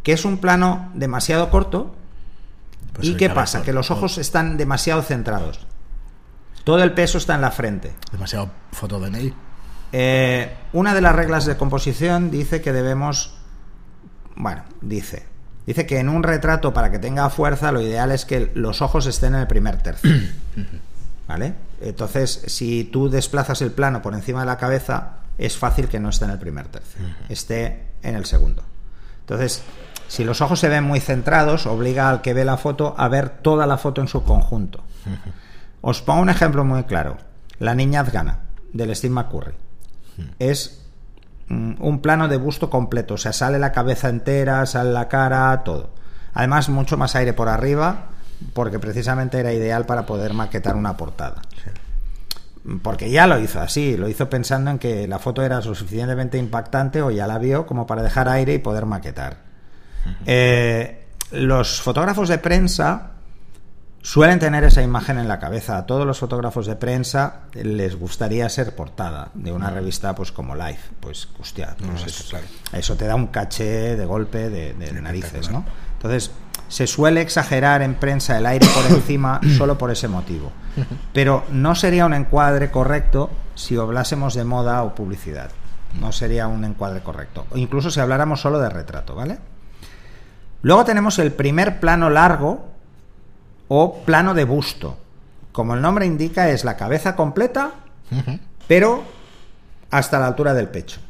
Que 0.03 0.13
es 0.13 0.25
un 0.25 0.39
plano 0.39 0.91
demasiado 0.95 1.51
corto. 1.51 1.95
Pues 2.93 3.09
¿Y 3.09 3.17
qué 3.17 3.31
pasa? 3.31 3.63
Que 3.63 3.73
los 3.73 3.91
ojos 3.91 4.19
están 4.19 4.57
demasiado 4.57 5.03
centrados. 5.03 5.67
Todo 6.65 6.83
el 6.83 6.93
peso 6.93 7.17
está 7.17 7.35
en 7.35 7.41
la 7.41 7.51
frente. 7.51 7.95
Demasiado 8.13 8.51
foto 8.73 9.01
de 9.01 9.33
eh, 9.91 10.55
una 10.75 10.93
de 10.93 11.01
las 11.01 11.17
reglas 11.17 11.47
de 11.47 11.57
composición 11.57 12.31
dice 12.31 12.61
que 12.61 12.75
debemos. 12.75 13.39
Bueno, 14.37 14.65
dice 14.83 15.25
Dice 15.69 15.85
que 15.85 15.99
en 15.99 16.09
un 16.09 16.23
retrato, 16.23 16.73
para 16.73 16.91
que 16.91 16.99
tenga 16.99 17.29
fuerza, 17.29 17.73
lo 17.73 17.83
ideal 17.83 18.11
es 18.11 18.25
que 18.25 18.51
los 18.55 18.81
ojos 18.81 19.05
estén 19.05 19.35
en 19.35 19.41
el 19.43 19.47
primer 19.47 19.77
tercio. 19.83 20.11
¿Vale? 21.29 21.53
Entonces, 21.83 22.43
si 22.47 22.85
tú 22.85 23.11
desplazas 23.11 23.61
el 23.61 23.73
plano 23.73 24.01
por 24.01 24.15
encima 24.15 24.41
de 24.41 24.47
la 24.47 24.57
cabeza, 24.57 25.19
es 25.37 25.59
fácil 25.59 25.89
que 25.89 26.01
no 26.01 26.09
esté 26.09 26.25
en 26.25 26.31
el 26.31 26.39
primer 26.39 26.69
tercio, 26.69 27.03
esté 27.29 27.83
en 28.03 28.15
el 28.15 28.25
segundo. 28.25 28.63
Entonces, 29.21 29.61
si 30.09 30.25
los 30.25 30.41
ojos 30.41 30.59
se 30.59 30.71
ven 30.71 30.85
muy 30.85 31.01
centrados, 31.01 31.67
obliga 31.67 32.09
al 32.09 32.23
que 32.23 32.33
ve 32.33 32.47
la 32.47 32.57
foto 32.57 32.95
a 32.97 33.07
ver 33.09 33.29
toda 33.29 33.67
la 33.67 33.77
foto 33.77 34.01
en 34.01 34.09
su 34.09 34.25
conjunto. 34.25 34.83
Os 35.83 36.01
pongo 36.01 36.23
un 36.23 36.31
ejemplo 36.31 36.65
muy 36.65 36.85
claro. 36.85 37.19
La 37.59 37.75
niña 37.75 38.01
afgana, 38.01 38.39
del 38.73 38.97
Steve 38.97 39.13
McCurry. 39.13 39.53
Es 40.39 40.78
un 41.51 42.01
plano 42.03 42.29
de 42.29 42.37
busto 42.37 42.69
completo, 42.69 43.15
o 43.15 43.19
sea, 43.19 43.33
sale 43.33 43.59
la 43.59 43.73
cabeza 43.73 44.09
entera, 44.09 44.65
sale 44.67 44.93
la 44.93 45.09
cara, 45.09 45.63
todo. 45.65 45.91
Además, 46.35 46.69
mucho 46.69 46.97
más 46.97 47.17
aire 47.17 47.33
por 47.33 47.49
arriba, 47.49 48.07
porque 48.53 48.79
precisamente 48.79 49.39
era 49.39 49.53
ideal 49.53 49.87
para 49.87 50.07
poder 50.07 50.35
maquetar 50.35 50.77
una 50.77 50.97
portada. 50.97 51.43
Porque 52.83 53.11
ya 53.11 53.27
lo 53.27 53.39
hizo 53.39 53.61
así, 53.61 53.97
lo 53.97 54.09
hizo 54.09 54.29
pensando 54.29 54.71
en 54.71 54.79
que 54.79 55.09
la 55.09 55.19
foto 55.19 55.43
era 55.43 55.63
suficientemente 55.63 56.37
impactante 56.37 57.01
o 57.01 57.11
ya 57.11 57.27
la 57.27 57.39
vio 57.39 57.67
como 57.67 57.87
para 57.87 58.03
dejar 58.03 58.29
aire 58.29 58.55
y 58.55 58.59
poder 58.59 58.85
maquetar. 58.85 59.39
Eh, 60.27 61.07
los 61.33 61.81
fotógrafos 61.81 62.29
de 62.29 62.39
prensa 62.39 63.13
suelen 64.03 64.39
tener 64.39 64.65
esa 64.65 64.83
imagen 64.83 65.19
en 65.19 65.29
la 65.29 65.39
cabeza. 65.39 65.79
A 65.79 65.87
todos 65.87 66.07
los 66.07 66.19
fotógrafos 66.19 66.67
de 66.67 66.77
prensa 66.77 67.41
les 67.53 67.97
gustaría 67.97 68.49
ser 68.49 68.75
portada 68.75 69.31
de 69.35 69.53
una 69.53 69.71
revista 69.71 70.15
pues 70.15 70.33
como 70.33 70.55
Life. 70.55 70.91
Pues, 71.01 71.29
hostia, 71.41 71.77
pues 71.79 72.33
eso, 72.73 72.97
te 72.97 73.07
da 73.07 73.15
un 73.15 73.29
caché 73.29 73.97
de 73.97 74.05
golpe 74.07 74.51
de, 74.51 74.93
narices, 75.01 75.51
¿no? 75.51 75.65
Entonces, 75.95 76.31
se 76.69 76.87
suele 76.87 77.23
exagerar 77.23 77.83
en 77.83 77.95
prensa 77.95 78.39
el 78.39 78.47
aire 78.47 78.67
por 78.69 78.85
encima 78.87 79.41
solo 79.57 79.79
por 79.79 79.91
ese 79.91 80.09
motivo. 80.09 80.53
Pero 81.13 81.45
no 81.51 81.75
sería 81.75 82.07
un 82.07 82.15
encuadre 82.15 82.71
correcto 82.71 83.31
si 83.55 83.77
hablásemos 83.77 84.35
de 84.35 84.45
moda 84.45 84.83
o 84.85 84.95
publicidad. 84.95 85.51
No 86.01 86.13
sería 86.13 86.47
un 86.47 86.65
encuadre 86.65 87.01
correcto. 87.01 87.47
O 87.51 87.57
incluso 87.57 87.91
si 87.91 87.99
habláramos 87.99 88.41
solo 88.41 88.61
de 88.61 88.69
retrato, 88.69 89.15
¿vale? 89.15 89.39
Luego 90.63 90.85
tenemos 90.85 91.19
el 91.19 91.33
primer 91.33 91.81
plano 91.81 92.11
largo 92.11 92.78
o 93.69 94.03
plano 94.03 94.35
de 94.35 94.45
busto. 94.45 94.99
Como 95.53 95.75
el 95.75 95.83
nombre 95.83 96.07
indica, 96.07 96.49
es 96.51 96.65
la 96.65 96.77
cabeza 96.77 97.17
completa, 97.17 97.73
pero 98.67 99.05
hasta 99.91 100.19
la 100.19 100.27
altura 100.27 100.55
del 100.55 100.69
pecho. 100.69 101.01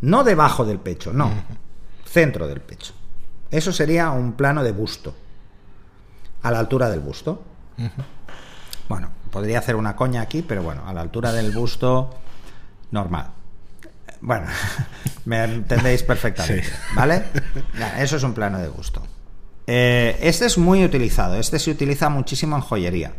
No 0.00 0.24
debajo 0.24 0.64
del 0.64 0.78
pecho, 0.78 1.12
no. 1.12 1.30
Centro 2.04 2.46
del 2.46 2.60
pecho. 2.60 2.92
Eso 3.50 3.72
sería 3.72 4.10
un 4.10 4.32
plano 4.32 4.62
de 4.62 4.72
busto. 4.72 5.14
A 6.42 6.50
la 6.50 6.58
altura 6.58 6.88
del 6.90 7.00
busto. 7.00 7.42
Bueno, 8.88 9.10
podría 9.30 9.58
hacer 9.58 9.76
una 9.76 9.96
coña 9.96 10.20
aquí, 10.20 10.42
pero 10.42 10.62
bueno, 10.62 10.86
a 10.86 10.92
la 10.92 11.00
altura 11.00 11.32
del 11.32 11.50
busto 11.50 12.14
normal. 12.90 13.30
Bueno, 14.20 14.46
me 15.24 15.44
entendéis 15.44 16.02
perfectamente, 16.02 16.68
¿vale? 16.94 17.24
eso 17.98 18.16
es 18.16 18.22
un 18.22 18.32
plano 18.32 18.58
de 18.58 18.68
busto. 18.68 19.02
Eh, 19.66 20.18
este 20.22 20.46
es 20.46 20.58
muy 20.58 20.84
utilizado, 20.84 21.36
este 21.36 21.58
se 21.58 21.70
utiliza 21.70 22.08
muchísimo 22.08 22.56
en 22.56 22.62
joyería. 22.62 23.12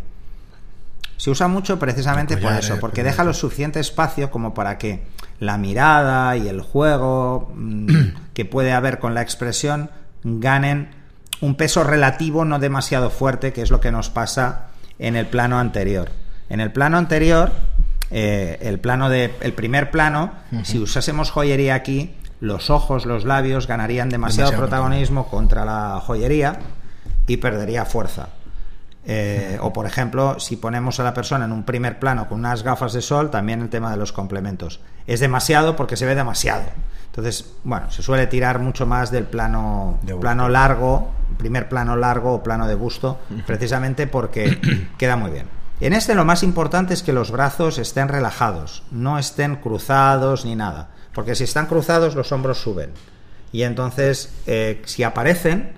Se 1.17 1.31
usa 1.31 1.47
mucho 1.47 1.79
precisamente 1.79 2.37
por 2.37 2.53
eso, 2.53 2.79
porque 2.79 3.03
deja 3.03 3.23
lo 3.23 3.33
suficiente 3.33 3.79
espacio 3.79 4.29
como 4.29 4.53
para 4.53 4.77
que 4.77 5.03
la 5.39 5.57
mirada 5.57 6.37
y 6.37 6.47
el 6.47 6.61
juego 6.61 7.51
mm, 7.55 7.87
que 8.33 8.45
puede 8.45 8.71
haber 8.71 8.99
con 8.99 9.13
la 9.13 9.21
expresión 9.21 9.89
ganen 10.23 10.89
un 11.41 11.55
peso 11.55 11.83
relativo 11.83 12.45
no 12.45 12.59
demasiado 12.59 13.09
fuerte, 13.09 13.53
que 13.53 13.61
es 13.61 13.71
lo 13.71 13.79
que 13.79 13.91
nos 13.91 14.09
pasa 14.09 14.67
en 14.99 15.15
el 15.15 15.27
plano 15.27 15.59
anterior. 15.59 16.09
En 16.49 16.59
el 16.59 16.71
plano 16.71 16.97
anterior, 16.97 17.51
eh, 18.09 18.57
el 18.61 18.79
plano 18.79 19.09
de, 19.09 19.33
el 19.41 19.53
primer 19.53 19.91
plano, 19.91 20.31
si 20.63 20.79
usásemos 20.79 21.29
joyería 21.29 21.75
aquí, 21.75 22.15
los 22.39 22.69
ojos, 22.69 23.05
los 23.05 23.25
labios 23.25 23.67
ganarían 23.67 24.09
demasiado, 24.09 24.51
protagonismo 24.51 25.27
contra 25.27 25.65
la 25.65 26.01
joyería 26.05 26.59
y 27.25 27.37
perdería 27.37 27.85
fuerza. 27.85 28.29
Eh, 29.09 29.57
o 29.61 29.71
por 29.71 29.85
ejemplo, 29.85 30.39
si 30.39 30.57
ponemos 30.57 30.99
a 30.99 31.03
la 31.03 31.13
persona 31.13 31.45
en 31.45 31.53
un 31.53 31.63
primer 31.63 31.97
plano 31.97 32.27
con 32.27 32.39
unas 32.39 32.63
gafas 32.63 32.93
de 32.93 33.01
sol, 33.01 33.31
también 33.31 33.61
el 33.61 33.69
tema 33.69 33.89
de 33.89 33.97
los 33.97 34.11
complementos. 34.11 34.81
Es 35.07 35.21
demasiado 35.21 35.75
porque 35.75 35.95
se 35.95 36.05
ve 36.05 36.13
demasiado. 36.13 36.63
Entonces, 37.05 37.53
bueno, 37.63 37.89
se 37.89 38.03
suele 38.03 38.27
tirar 38.27 38.59
mucho 38.59 38.85
más 38.85 39.09
del 39.09 39.23
plano, 39.23 39.97
plano 40.19 40.49
largo, 40.49 41.09
primer 41.37 41.69
plano 41.69 41.95
largo 41.95 42.33
o 42.33 42.43
plano 42.43 42.67
de 42.67 42.75
busto, 42.75 43.19
precisamente 43.47 44.07
porque 44.07 44.59
queda 44.97 45.15
muy 45.15 45.31
bien. 45.31 45.56
En 45.79 45.93
este 45.93 46.15
lo 46.15 46.25
más 46.25 46.43
importante 46.43 46.93
es 46.93 47.03
que 47.03 47.13
los 47.13 47.31
brazos 47.31 47.77
estén 47.77 48.07
relajados, 48.07 48.83
no 48.91 49.19
estén 49.19 49.57
cruzados 49.57 50.43
ni 50.43 50.55
nada, 50.55 50.89
porque 51.13 51.35
si 51.35 51.43
están 51.43 51.67
cruzados 51.67 52.15
los 52.15 52.31
hombros 52.31 52.59
suben. 52.59 52.91
Y 53.51 53.63
entonces, 53.63 54.33
eh, 54.45 54.81
si 54.85 55.03
aparecen, 55.03 55.71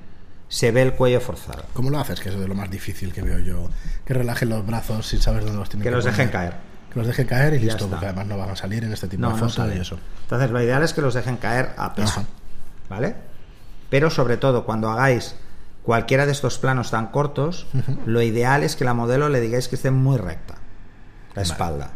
se 0.47 0.71
ve 0.71 0.81
el 0.81 0.93
cuello 0.93 1.21
forzado. 1.21 1.65
¿Cómo 1.73 1.89
lo 1.89 1.99
haces? 1.99 2.19
Que 2.19 2.29
es 2.29 2.39
de 2.39 2.47
lo 2.47 2.55
más 2.55 2.71
difícil 2.71 3.13
que 3.13 3.21
veo 3.21 3.39
yo. 3.39 3.69
Que 4.05 4.13
relajen 4.13 4.49
los 4.49 4.65
brazos 4.65 5.07
sin 5.07 5.21
saber 5.21 5.43
dónde 5.43 5.59
los 5.59 5.69
tienen 5.69 5.83
que, 5.83 5.89
que 5.89 5.95
los 5.95 6.05
dejen 6.05 6.29
caer 6.29 6.69
que 6.89 6.99
los 6.99 7.07
dejen 7.07 7.27
caer 7.27 7.53
y 7.53 7.59
listo, 7.59 7.87
porque 7.87 8.07
además 8.07 8.27
no 8.27 8.37
van 8.37 8.49
a 8.49 8.55
salir 8.55 8.83
en 8.83 8.91
este 8.91 9.07
tipo 9.07 9.27
de 9.27 9.35
fotos 9.35 9.69
y 9.75 9.79
eso. 9.79 9.99
Entonces, 10.23 10.49
lo 10.49 10.61
ideal 10.61 10.83
es 10.83 10.93
que 10.93 11.01
los 11.01 11.13
dejen 11.13 11.37
caer 11.37 11.73
a 11.77 11.93
peso, 11.93 12.25
¿vale? 12.89 13.15
Pero 13.89 14.09
sobre 14.09 14.37
todo, 14.37 14.65
cuando 14.65 14.89
hagáis 14.89 15.35
cualquiera 15.89 16.27
de 16.27 16.33
estos 16.33 16.59
planos 16.59 16.91
tan 16.91 17.07
cortos, 17.07 17.65
lo 18.05 18.21
ideal 18.21 18.61
es 18.61 18.75
que 18.75 18.85
la 18.85 18.93
modelo 18.93 19.27
le 19.27 19.41
digáis 19.41 19.67
que 19.67 19.75
esté 19.75 19.89
muy 19.89 20.17
recta, 20.17 20.53
la 21.33 21.41
espalda. 21.41 21.89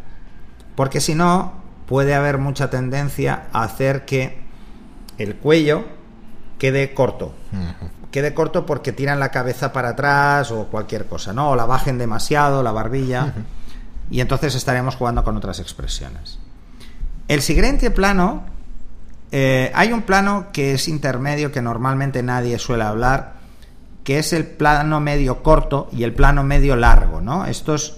Porque 0.76 1.00
si 1.00 1.14
no, 1.14 1.62
puede 1.86 2.16
haber 2.16 2.40
mucha 2.40 2.72
tendencia 2.72 3.44
a 3.54 3.62
hacer 3.62 4.04
que 4.04 4.42
el 5.20 5.36
cuello 5.36 5.86
quede 6.58 6.96
corto. 6.96 7.36
Quede 8.10 8.34
corto 8.34 8.66
porque 8.66 8.94
tiran 8.94 9.20
la 9.20 9.30
cabeza 9.30 9.72
para 9.72 9.90
atrás 9.90 10.50
o 10.50 10.70
cualquier 10.70 11.06
cosa, 11.06 11.32
¿no? 11.32 11.52
O 11.52 11.56
la 11.56 11.68
bajen 11.68 12.00
demasiado, 12.00 12.64
la 12.64 12.72
barbilla 12.72 13.32
y 14.10 14.22
entonces 14.22 14.56
estaremos 14.56 14.96
jugando 14.96 15.24
con 15.24 15.38
otras 15.38 15.60
expresiones. 15.60 16.40
El 17.28 17.44
siguiente 17.44 17.92
plano, 17.92 18.44
eh, 19.32 19.72
hay 19.76 19.94
un 19.94 20.02
plano 20.02 20.48
que 20.52 20.74
es 20.74 20.88
intermedio 20.88 21.52
que 21.52 21.62
normalmente 21.62 22.24
nadie 22.24 22.58
suele 22.58 22.86
hablar, 22.86 23.33
que 24.04 24.20
es 24.20 24.34
el 24.34 24.46
plano 24.46 25.00
medio 25.00 25.42
corto 25.44 25.90
y 25.92 26.04
el 26.04 26.14
plano 26.14 26.44
medio 26.44 26.76
largo, 26.76 27.22
¿no? 27.22 27.46
Estos 27.46 27.98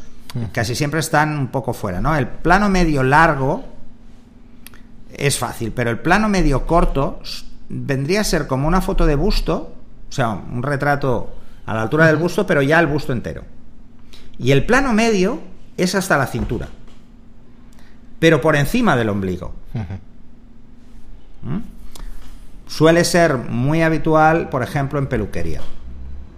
casi 0.51 0.75
siempre 0.75 0.99
están 0.99 1.37
un 1.37 1.47
poco 1.47 1.73
fuera, 1.73 2.01
¿no? 2.01 2.15
El 2.15 2.27
plano 2.27 2.69
medio 2.69 3.03
largo 3.03 3.63
es 5.11 5.37
fácil, 5.37 5.71
pero 5.71 5.89
el 5.89 5.99
plano 5.99 6.29
medio 6.29 6.65
corto 6.65 7.21
vendría 7.69 8.21
a 8.21 8.25
ser 8.25 8.47
como 8.47 8.67
una 8.67 8.81
foto 8.81 9.05
de 9.05 9.15
busto, 9.15 9.73
o 10.09 10.11
sea, 10.11 10.29
un 10.29 10.61
retrato 10.61 11.35
a 11.65 11.73
la 11.73 11.81
altura 11.83 12.07
del 12.07 12.17
busto, 12.17 12.45
pero 12.45 12.61
ya 12.61 12.79
el 12.79 12.87
busto 12.87 13.13
entero. 13.13 13.43
Y 14.37 14.51
el 14.51 14.65
plano 14.65 14.93
medio 14.93 15.39
es 15.77 15.95
hasta 15.95 16.17
la 16.17 16.27
cintura, 16.27 16.67
pero 18.19 18.41
por 18.41 18.55
encima 18.55 18.95
del 18.95 19.09
ombligo. 19.09 19.53
¿Mm? 21.43 21.59
Suele 22.67 23.03
ser 23.03 23.37
muy 23.37 23.83
habitual, 23.83 24.49
por 24.49 24.63
ejemplo, 24.63 24.99
en 24.99 25.07
peluquería, 25.07 25.61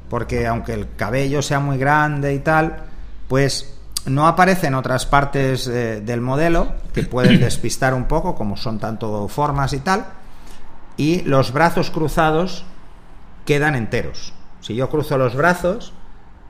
porque 0.09 0.47
aunque 0.47 0.73
el 0.73 0.95
cabello 0.95 1.41
sea 1.41 1.59
muy 1.59 1.77
grande 1.77 2.33
y 2.33 2.39
tal, 2.39 2.83
pues 3.27 3.73
no 4.05 4.27
aparece 4.27 4.67
en 4.67 4.75
otras 4.75 5.05
partes 5.05 5.67
eh, 5.67 6.01
del 6.01 6.21
modelo, 6.21 6.73
que 6.93 7.03
pueden 7.03 7.39
despistar 7.41 7.93
un 7.93 8.05
poco, 8.05 8.35
como 8.35 8.57
son 8.57 8.79
tanto 8.79 9.27
formas 9.27 9.73
y 9.73 9.79
tal, 9.79 10.05
y 10.95 11.21
los 11.21 11.51
brazos 11.51 11.91
cruzados 11.91 12.65
quedan 13.45 13.75
enteros. 13.75 14.33
Si 14.61 14.75
yo 14.75 14.89
cruzo 14.89 15.17
los 15.17 15.35
brazos, 15.35 15.93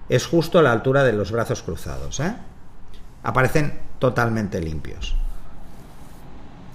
es 0.09 0.25
justo 0.25 0.61
la 0.61 0.71
altura 0.71 1.03
de 1.03 1.13
los 1.13 1.31
brazos 1.31 1.61
cruzados. 1.63 2.19
¿eh? 2.19 2.33
aparecen 3.27 3.77
totalmente 3.99 4.61
limpios. 4.61 5.15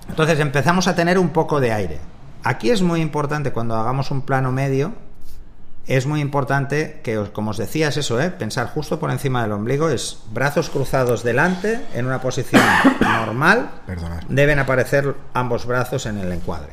Entonces 0.08 0.38
empezamos 0.38 0.86
a 0.86 0.94
tener 0.94 1.18
un 1.18 1.30
poco 1.30 1.60
de 1.60 1.72
aire. 1.72 1.98
Aquí 2.44 2.70
es 2.70 2.82
muy 2.82 3.00
importante 3.00 3.52
cuando 3.52 3.74
hagamos 3.74 4.10
un 4.10 4.20
plano 4.22 4.52
medio, 4.52 4.92
es 5.86 6.06
muy 6.06 6.20
importante 6.20 7.00
que, 7.02 7.30
como 7.32 7.50
os 7.50 7.56
decía, 7.56 7.88
es 7.88 7.96
eso, 7.96 8.20
¿eh? 8.20 8.30
pensar 8.30 8.68
justo 8.68 9.00
por 9.00 9.10
encima 9.10 9.42
del 9.42 9.52
ombligo, 9.52 9.88
es 9.88 10.18
brazos 10.32 10.70
cruzados 10.70 11.24
delante 11.24 11.80
en 11.94 12.06
una 12.06 12.20
posición 12.20 12.62
normal. 13.00 13.70
Deben 14.28 14.60
aparecer 14.60 15.16
ambos 15.34 15.66
brazos 15.66 16.06
en 16.06 16.18
el 16.18 16.30
encuadre. 16.30 16.72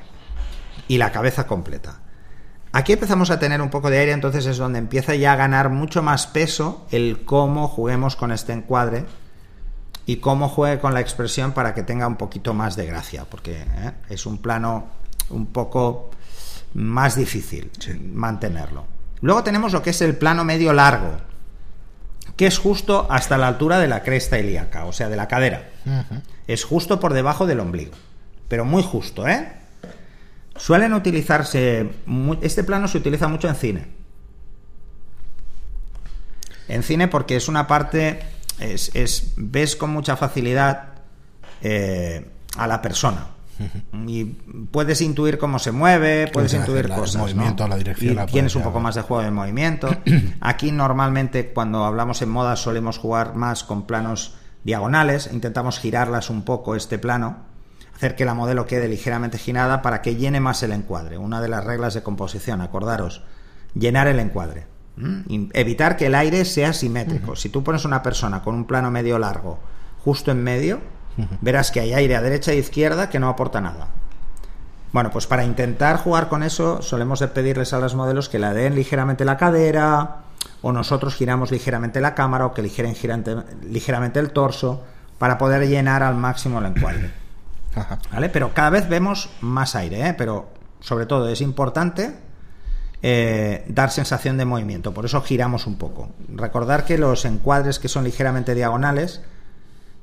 Y 0.88 0.98
la 0.98 1.12
cabeza 1.12 1.48
completa. 1.48 2.00
Aquí 2.72 2.94
empezamos 2.94 3.32
a 3.32 3.40
tener 3.40 3.62
un 3.64 3.72
poco 3.72 3.90
de 3.90 3.98
aire, 3.98 4.12
entonces 4.12 4.46
es 4.46 4.58
donde 4.58 4.78
empieza 4.78 5.16
ya 5.16 5.34
a 5.34 5.36
ganar 5.36 5.70
mucho 5.70 6.04
más 6.04 6.28
peso 6.28 6.86
el 6.92 7.26
cómo 7.26 7.68
juguemos 7.68 8.16
con 8.16 8.32
este 8.32 8.54
encuadre 8.54 9.06
y 10.06 10.18
cómo 10.18 10.50
juegue 10.50 10.80
con 10.80 10.94
la 10.94 11.00
expresión 11.00 11.54
para 11.54 11.74
que 11.74 11.82
tenga 11.82 12.08
un 12.08 12.16
poquito 12.16 12.54
más 12.54 12.76
de 12.76 12.86
gracia, 12.86 13.26
porque 13.26 13.62
¿eh? 13.62 13.92
es 14.10 14.28
un 14.28 14.38
plano 14.38 14.88
un 15.32 15.48
poco 15.48 16.12
más 16.76 17.16
difícil 17.16 17.72
mantenerlo. 18.14 18.99
Luego 19.22 19.44
tenemos 19.44 19.74
lo 19.74 19.82
que 19.82 19.90
es 19.90 20.02
el 20.02 20.16
plano 20.16 20.44
medio 20.44 20.74
largo, 20.74 21.18
que 22.36 22.48
es 22.48 22.58
justo 22.58 23.08
hasta 23.10 23.38
la 23.38 23.48
altura 23.48 23.80
de 23.80 23.88
la 23.88 24.04
cresta 24.04 24.40
ilíaca, 24.40 24.86
o 24.86 24.94
sea, 24.94 25.10
de 25.10 25.18
la 25.18 25.28
cadera. 25.28 25.70
Es 26.48 26.64
justo 26.64 27.00
por 27.00 27.14
debajo 27.14 27.46
del 27.46 27.60
ombligo, 27.60 27.94
pero 28.48 28.66
muy 28.66 28.84
justo, 28.84 29.28
¿eh? 29.28 29.54
Suelen 30.56 30.94
utilizarse, 30.94 31.90
este 32.42 32.64
plano 32.64 32.88
se 32.88 32.98
utiliza 32.98 33.28
mucho 33.28 33.48
en 33.48 33.56
cine. 33.56 33.88
En 36.68 36.84
cine 36.84 37.08
porque 37.08 37.36
es 37.36 37.48
una 37.48 37.66
parte 37.66 38.20
es, 38.60 39.34
ves 39.38 39.76
con 39.76 39.92
mucha 39.92 40.16
facilidad 40.16 40.90
eh, 41.62 42.30
a 42.58 42.68
la 42.68 42.82
persona. 42.82 43.28
Y 44.08 44.26
puedes 44.72 45.02
intuir 45.02 45.38
cómo 45.38 45.60
se 45.60 45.72
mueve, 45.72 46.28
puedes 46.32 46.54
intuir 46.54 46.90
cosas. 46.90 47.18
movimiento, 47.18 47.68
la 47.68 47.76
dirección. 47.76 48.18
Y 48.28 48.32
tienes 48.32 48.56
un 48.56 48.64
poco 48.64 48.80
más 48.80 48.96
de 48.96 49.02
juego 49.02 49.24
de 49.24 49.32
movimiento. 49.32 49.90
Aquí 50.40 50.72
normalmente 50.72 51.52
cuando 51.54 51.86
hablamos 51.86 52.22
en 52.22 52.30
moda 52.30 52.56
solemos 52.56 52.98
jugar 52.98 53.36
más 53.36 53.64
con 53.64 53.86
planos 53.86 54.36
diagonales. 54.64 55.30
Intentamos 55.32 55.80
girarlas 55.80 56.30
un 56.30 56.44
poco 56.44 56.76
este 56.76 57.00
plano, 57.00 57.38
hacer 57.96 58.16
que 58.16 58.26
la 58.26 58.34
modelo 58.34 58.66
quede 58.66 58.88
ligeramente 58.88 59.38
girada 59.38 59.82
para 59.82 60.02
que 60.02 60.16
llene 60.16 60.40
más 60.40 60.64
el 60.64 60.72
encuadre. 60.72 61.18
Una 61.18 61.42
de 61.42 61.50
las 61.50 61.64
reglas 61.64 61.94
de 61.94 62.04
composición, 62.04 62.62
acordaros, 62.62 63.24
llenar 63.74 64.08
el 64.08 64.20
encuadre. 64.20 64.68
Evitar 65.54 65.96
que 65.96 66.08
el 66.08 66.16
aire 66.16 66.44
sea 66.44 66.74
simétrico. 66.74 67.38
Si 67.38 67.48
tú 67.48 67.64
pones 67.64 67.86
una 67.86 68.04
persona 68.04 68.42
con 68.42 68.54
un 68.54 68.66
plano 68.66 68.92
medio 68.92 69.18
largo 69.18 69.60
justo 70.04 70.32
en 70.32 70.44
medio, 70.44 70.82
verás 71.42 71.72
que 71.72 71.80
hay 71.80 71.94
aire 71.94 72.16
a 72.16 72.22
derecha 72.22 72.52
e 72.52 72.58
izquierda 72.58 73.10
que 73.10 73.20
no 73.20 73.30
aporta 73.30 73.62
nada. 73.62 73.88
Bueno, 74.92 75.12
pues 75.12 75.28
para 75.28 75.44
intentar 75.44 75.98
jugar 75.98 76.30
con 76.30 76.42
eso, 76.42 76.82
solemos 76.82 77.22
pedirles 77.22 77.74
a 77.74 77.80
los 77.80 77.96
modelos 77.96 78.30
que 78.30 78.40
la 78.40 78.54
den 78.54 78.76
ligeramente 78.76 79.26
la 79.26 79.38
cadera, 79.38 80.24
o 80.62 80.72
nosotros 80.72 81.16
giramos 81.16 81.52
ligeramente 81.52 82.02
la 82.02 82.16
cámara, 82.16 82.48
o 82.48 82.54
que 82.54 82.62
ligeren 82.62 82.96
ligeramente 83.70 84.20
el 84.20 84.32
torso, 84.32 84.84
para 85.20 85.38
poder 85.38 85.68
llenar 85.68 86.02
al 86.02 86.16
máximo 86.16 86.60
el 86.60 86.66
encuadre. 86.66 87.12
¿Vale? 88.12 88.30
Pero 88.30 88.54
cada 88.54 88.72
vez 88.72 88.90
vemos 88.90 89.30
más 89.42 89.76
aire, 89.76 90.08
¿eh? 90.08 90.16
Pero 90.18 90.50
sobre 90.80 91.06
todo 91.06 91.30
es 91.30 91.42
importante 91.42 92.16
eh, 93.02 93.66
dar 93.68 93.92
sensación 93.92 94.38
de 94.38 94.46
movimiento. 94.46 94.94
Por 94.94 95.06
eso 95.06 95.22
giramos 95.22 95.68
un 95.68 95.78
poco. 95.78 96.10
Recordar 96.30 96.86
que 96.86 96.98
los 96.98 97.26
encuadres 97.26 97.80
que 97.80 97.88
son 97.88 98.04
ligeramente 98.04 98.56
diagonales 98.56 99.22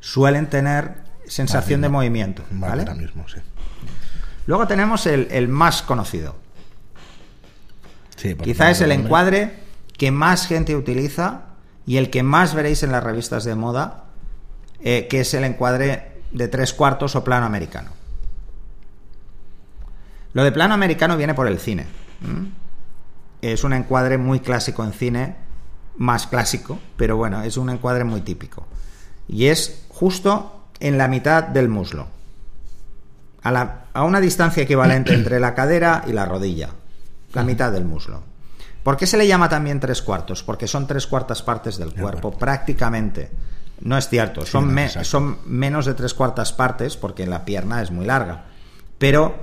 suelen 0.01 0.49
tener 0.49 1.05
sensación 1.27 1.81
de 1.81 1.89
movimiento. 1.89 2.43
¿vale? 2.51 2.83
Ahora 2.83 2.95
mismo, 2.95 3.29
sí. 3.29 3.39
Luego 4.47 4.67
tenemos 4.67 5.07
el, 5.07 5.29
el 5.31 5.49
más 5.49 5.83
conocido. 5.83 6.37
Sí, 8.17 8.35
Quizá 8.35 8.71
es 8.71 8.81
el 8.81 8.89
nombre- 8.91 9.05
encuadre 9.05 9.55
que 9.99 10.11
más 10.11 10.47
gente 10.47 10.77
utiliza 10.77 11.43
y 11.87 11.97
el 11.97 12.11
que 12.11 12.23
más 12.23 12.55
veréis 12.55 12.83
en 12.83 12.93
las 12.93 13.03
revistas 13.03 13.45
de 13.45 13.55
moda, 13.55 14.05
eh, 14.81 15.07
que 15.09 15.21
es 15.21 15.35
el 15.35 15.45
encuadre 15.45 16.21
de 16.33 16.49
tres 16.49 16.73
cuartos 16.73 17.17
o 17.17 17.25
plano 17.25 17.47
americano. 17.47 17.91
Lo 20.33 20.45
de 20.45 20.53
plano 20.53 20.75
americano 20.75 21.17
viene 21.17 21.35
por 21.35 21.47
el 21.47 21.59
cine. 21.59 21.87
Es 23.43 23.65
un 23.65 23.73
encuadre 23.73 24.19
muy 24.19 24.41
clásico 24.41 24.85
en 24.85 24.93
cine, 24.93 25.37
más 25.97 26.27
clásico, 26.27 26.79
pero 26.97 27.17
bueno, 27.17 27.43
es 27.43 27.57
un 27.57 27.71
encuadre 27.71 28.05
muy 28.05 28.21
típico. 28.21 28.67
Y 29.29 29.47
es 29.47 29.86
justo 29.99 30.67
en 30.79 30.99
la 30.99 31.09
mitad 31.09 31.43
del 31.43 31.69
muslo, 31.71 32.07
a, 33.43 33.51
la- 33.51 33.85
a 33.95 34.03
una 34.05 34.21
distancia 34.21 34.63
equivalente 34.63 35.15
entre 35.15 35.41
la 35.41 35.55
cadera 35.55 36.05
y 36.07 36.13
la 36.13 36.27
rodilla, 36.27 36.69
la 37.33 37.43
mitad 37.43 37.73
del 37.73 37.87
muslo. 37.87 38.23
¿Por 38.83 38.99
qué 38.99 39.07
se 39.07 39.17
le 39.17 39.27
llama 39.27 39.49
también 39.49 39.81
tres 39.81 40.03
cuartos? 40.03 40.43
Porque 40.43 40.69
son 40.69 40.87
tres 40.87 41.07
cuartas 41.07 41.43
partes 41.43 41.79
del 41.79 41.95
cuerpo, 41.95 42.31
prácticamente. 42.33 43.31
No 43.81 43.97
es 43.97 44.09
cierto, 44.09 44.45
son, 44.45 44.67
no, 44.69 44.73
me- 44.75 44.85
exacto. 44.85 45.09
son 45.09 45.39
menos 45.47 45.87
de 45.87 45.95
tres 45.95 46.13
cuartas 46.15 46.53
partes 46.53 46.97
porque 46.97 47.27
la 47.27 47.45
pierna 47.47 47.81
es 47.83 47.91
muy 47.91 48.05
larga. 48.07 48.45
Pero 48.99 49.35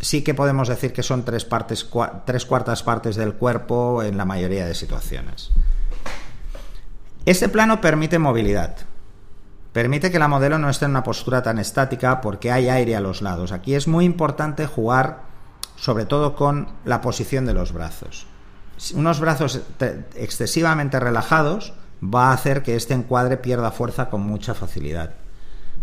sí 0.00 0.22
que 0.22 0.34
podemos 0.34 0.66
decir 0.68 0.92
que 0.92 1.02
son 1.04 1.24
tres, 1.24 1.44
partes, 1.44 1.88
cua- 1.88 2.22
tres 2.26 2.44
cuartas 2.44 2.82
partes 2.82 3.14
del 3.16 3.34
cuerpo 3.34 4.02
en 4.02 4.16
la 4.16 4.24
mayoría 4.24 4.66
de 4.66 4.74
situaciones. 4.74 5.50
Este 7.24 7.48
plano 7.48 7.80
permite 7.80 8.18
movilidad. 8.18 8.76
Permite 9.72 10.10
que 10.10 10.18
la 10.18 10.28
modelo 10.28 10.58
no 10.58 10.68
esté 10.68 10.84
en 10.84 10.90
una 10.90 11.02
postura 11.02 11.42
tan 11.42 11.58
estática 11.58 12.20
porque 12.20 12.52
hay 12.52 12.68
aire 12.68 12.94
a 12.94 13.00
los 13.00 13.22
lados. 13.22 13.52
Aquí 13.52 13.74
es 13.74 13.88
muy 13.88 14.04
importante 14.04 14.66
jugar 14.66 15.22
sobre 15.76 16.04
todo 16.04 16.34
con 16.36 16.68
la 16.84 17.00
posición 17.00 17.46
de 17.46 17.54
los 17.54 17.72
brazos. 17.72 18.26
Unos 18.94 19.18
brazos 19.20 19.60
te- 19.78 20.04
excesivamente 20.16 21.00
relajados 21.00 21.72
va 22.02 22.30
a 22.30 22.32
hacer 22.34 22.62
que 22.62 22.76
este 22.76 22.94
encuadre 22.94 23.36
pierda 23.38 23.70
fuerza 23.70 24.10
con 24.10 24.20
mucha 24.22 24.54
facilidad. 24.54 25.14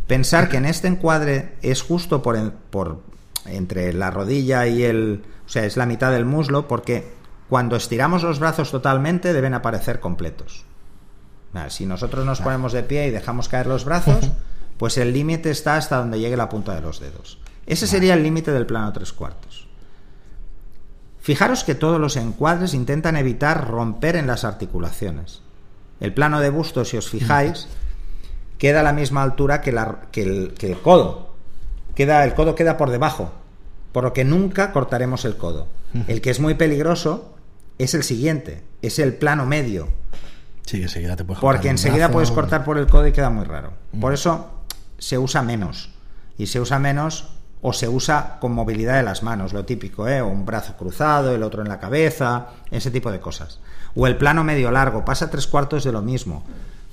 Pensar 0.08 0.50
que 0.50 0.58
en 0.58 0.66
este 0.66 0.88
encuadre 0.88 1.56
es 1.62 1.82
justo 1.82 2.22
por, 2.22 2.52
por 2.52 3.02
entre 3.46 3.94
la 3.94 4.12
rodilla 4.12 4.68
y 4.68 4.84
el, 4.84 5.24
o 5.46 5.50
sea, 5.50 5.66
es 5.66 5.78
la 5.78 5.86
mitad 5.86 6.12
del 6.12 6.26
muslo 6.26 6.68
porque 6.68 7.12
cuando 7.48 7.76
estiramos 7.76 8.22
los 8.24 8.40
brazos 8.40 8.70
totalmente 8.72 9.34
deben 9.34 9.54
aparecer 9.54 10.00
completos. 10.00 10.66
Si 11.70 11.86
nosotros 11.86 12.26
nos 12.26 12.42
ponemos 12.42 12.74
de 12.74 12.84
pie 12.84 13.08
y 13.08 13.12
dejamos 13.12 13.50
caer 13.50 13.68
los 13.68 13.86
brazos, 13.86 14.30
pues 14.78 14.98
el 14.98 15.12
límite 15.14 15.50
está 15.52 15.76
hasta 15.78 15.98
donde 15.98 16.20
llegue 16.20 16.38
la 16.38 16.50
punta 16.50 16.76
de 16.76 16.82
los 16.82 17.00
dedos. 17.00 17.40
Ese 17.66 17.88
sería 17.88 18.14
el 18.14 18.24
límite 18.24 18.52
del 18.52 18.66
plano 18.66 18.92
tres 18.94 19.12
cuartos. 19.14 19.68
Fijaros 21.20 21.64
que 21.64 21.76
todos 21.76 22.00
los 22.00 22.16
encuadres 22.16 22.74
intentan 22.74 23.16
evitar 23.18 23.68
romper 23.70 24.16
en 24.16 24.28
las 24.28 24.44
articulaciones. 24.46 25.42
El 26.00 26.14
plano 26.14 26.40
de 26.40 26.50
busto, 26.50 26.86
si 26.86 26.98
os 26.98 27.10
fijáis, 27.10 27.68
queda 28.58 28.80
a 28.80 28.84
la 28.84 28.94
misma 28.94 29.22
altura 29.22 29.62
que, 29.62 29.72
la- 29.72 30.02
que 30.12 30.24
el, 30.24 30.54
que 30.54 30.72
el 30.72 30.80
codo. 30.80 31.34
Queda, 31.96 32.24
el 32.24 32.34
codo 32.34 32.56
queda 32.56 32.78
por 32.78 32.90
debajo, 32.90 33.34
por 33.92 34.06
lo 34.06 34.14
que 34.14 34.24
nunca 34.24 34.72
cortaremos 34.72 35.26
el 35.26 35.36
codo. 35.36 35.68
El 36.08 36.22
que 36.22 36.30
es 36.30 36.40
muy 36.40 36.54
peligroso 36.54 37.36
es 37.80 37.94
el 37.96 38.04
siguiente, 38.04 38.64
es 38.82 39.00
el 39.00 39.16
plano 39.16 39.46
medio, 39.46 39.90
Sí, 40.70 40.84
enseguida 40.84 41.16
te 41.16 41.24
puedes 41.24 41.40
cortar 41.40 41.56
porque 41.56 41.70
enseguida 41.70 42.06
brazo. 42.06 42.14
puedes 42.14 42.30
cortar 42.30 42.64
por 42.64 42.78
el 42.78 42.86
codo 42.86 43.08
y 43.08 43.12
queda 43.12 43.32
muy 43.32 43.44
raro. 43.44 43.74
Por 44.00 44.14
eso 44.14 44.52
se 45.00 45.18
usa 45.18 45.42
menos. 45.42 45.90
Y 46.38 46.46
se 46.46 46.62
usa 46.62 46.78
menos 46.78 47.30
o 47.64 47.74
se 47.74 47.88
usa 47.88 48.38
con 48.40 48.52
movilidad 48.52 48.98
de 48.98 49.02
las 49.02 49.24
manos, 49.24 49.52
lo 49.52 49.66
típico, 49.66 50.08
¿eh? 50.08 50.22
O 50.22 50.28
un 50.28 50.46
brazo 50.46 50.76
cruzado, 50.78 51.34
el 51.34 51.42
otro 51.42 51.64
en 51.64 51.70
la 51.70 51.80
cabeza, 51.80 52.50
ese 52.70 52.92
tipo 52.92 53.12
de 53.12 53.20
cosas. 53.20 53.60
O 53.96 54.06
el 54.06 54.18
plano 54.18 54.44
medio 54.44 54.70
largo, 54.70 55.04
pasa 55.04 55.32
tres 55.32 55.48
cuartos 55.48 55.84
de 55.86 55.92
lo 55.92 56.04
mismo. 56.04 56.44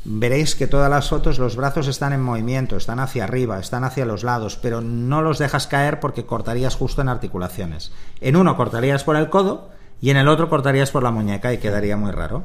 Veréis 0.06 0.54
que 0.54 0.68
todas 0.68 0.88
las 0.88 1.10
fotos 1.10 1.38
los 1.38 1.54
brazos 1.54 1.86
están 1.86 2.14
en 2.14 2.22
movimiento, 2.22 2.78
están 2.78 2.98
hacia 2.98 3.24
arriba, 3.24 3.58
están 3.58 3.84
hacia 3.84 4.06
los 4.06 4.24
lados, 4.24 4.56
pero 4.56 4.80
no 4.80 5.20
los 5.20 5.36
dejas 5.36 5.66
caer 5.66 6.00
porque 6.00 6.24
cortarías 6.24 6.76
justo 6.76 7.02
en 7.02 7.10
articulaciones. 7.10 7.92
En 8.22 8.36
uno 8.36 8.56
cortarías 8.56 9.04
por 9.04 9.16
el 9.16 9.28
codo 9.28 9.68
y 10.00 10.08
en 10.08 10.16
el 10.16 10.28
otro 10.28 10.48
cortarías 10.48 10.90
por 10.90 11.02
la 11.02 11.10
muñeca 11.10 11.52
y 11.52 11.58
quedaría 11.58 11.98
muy 11.98 12.10
raro 12.10 12.44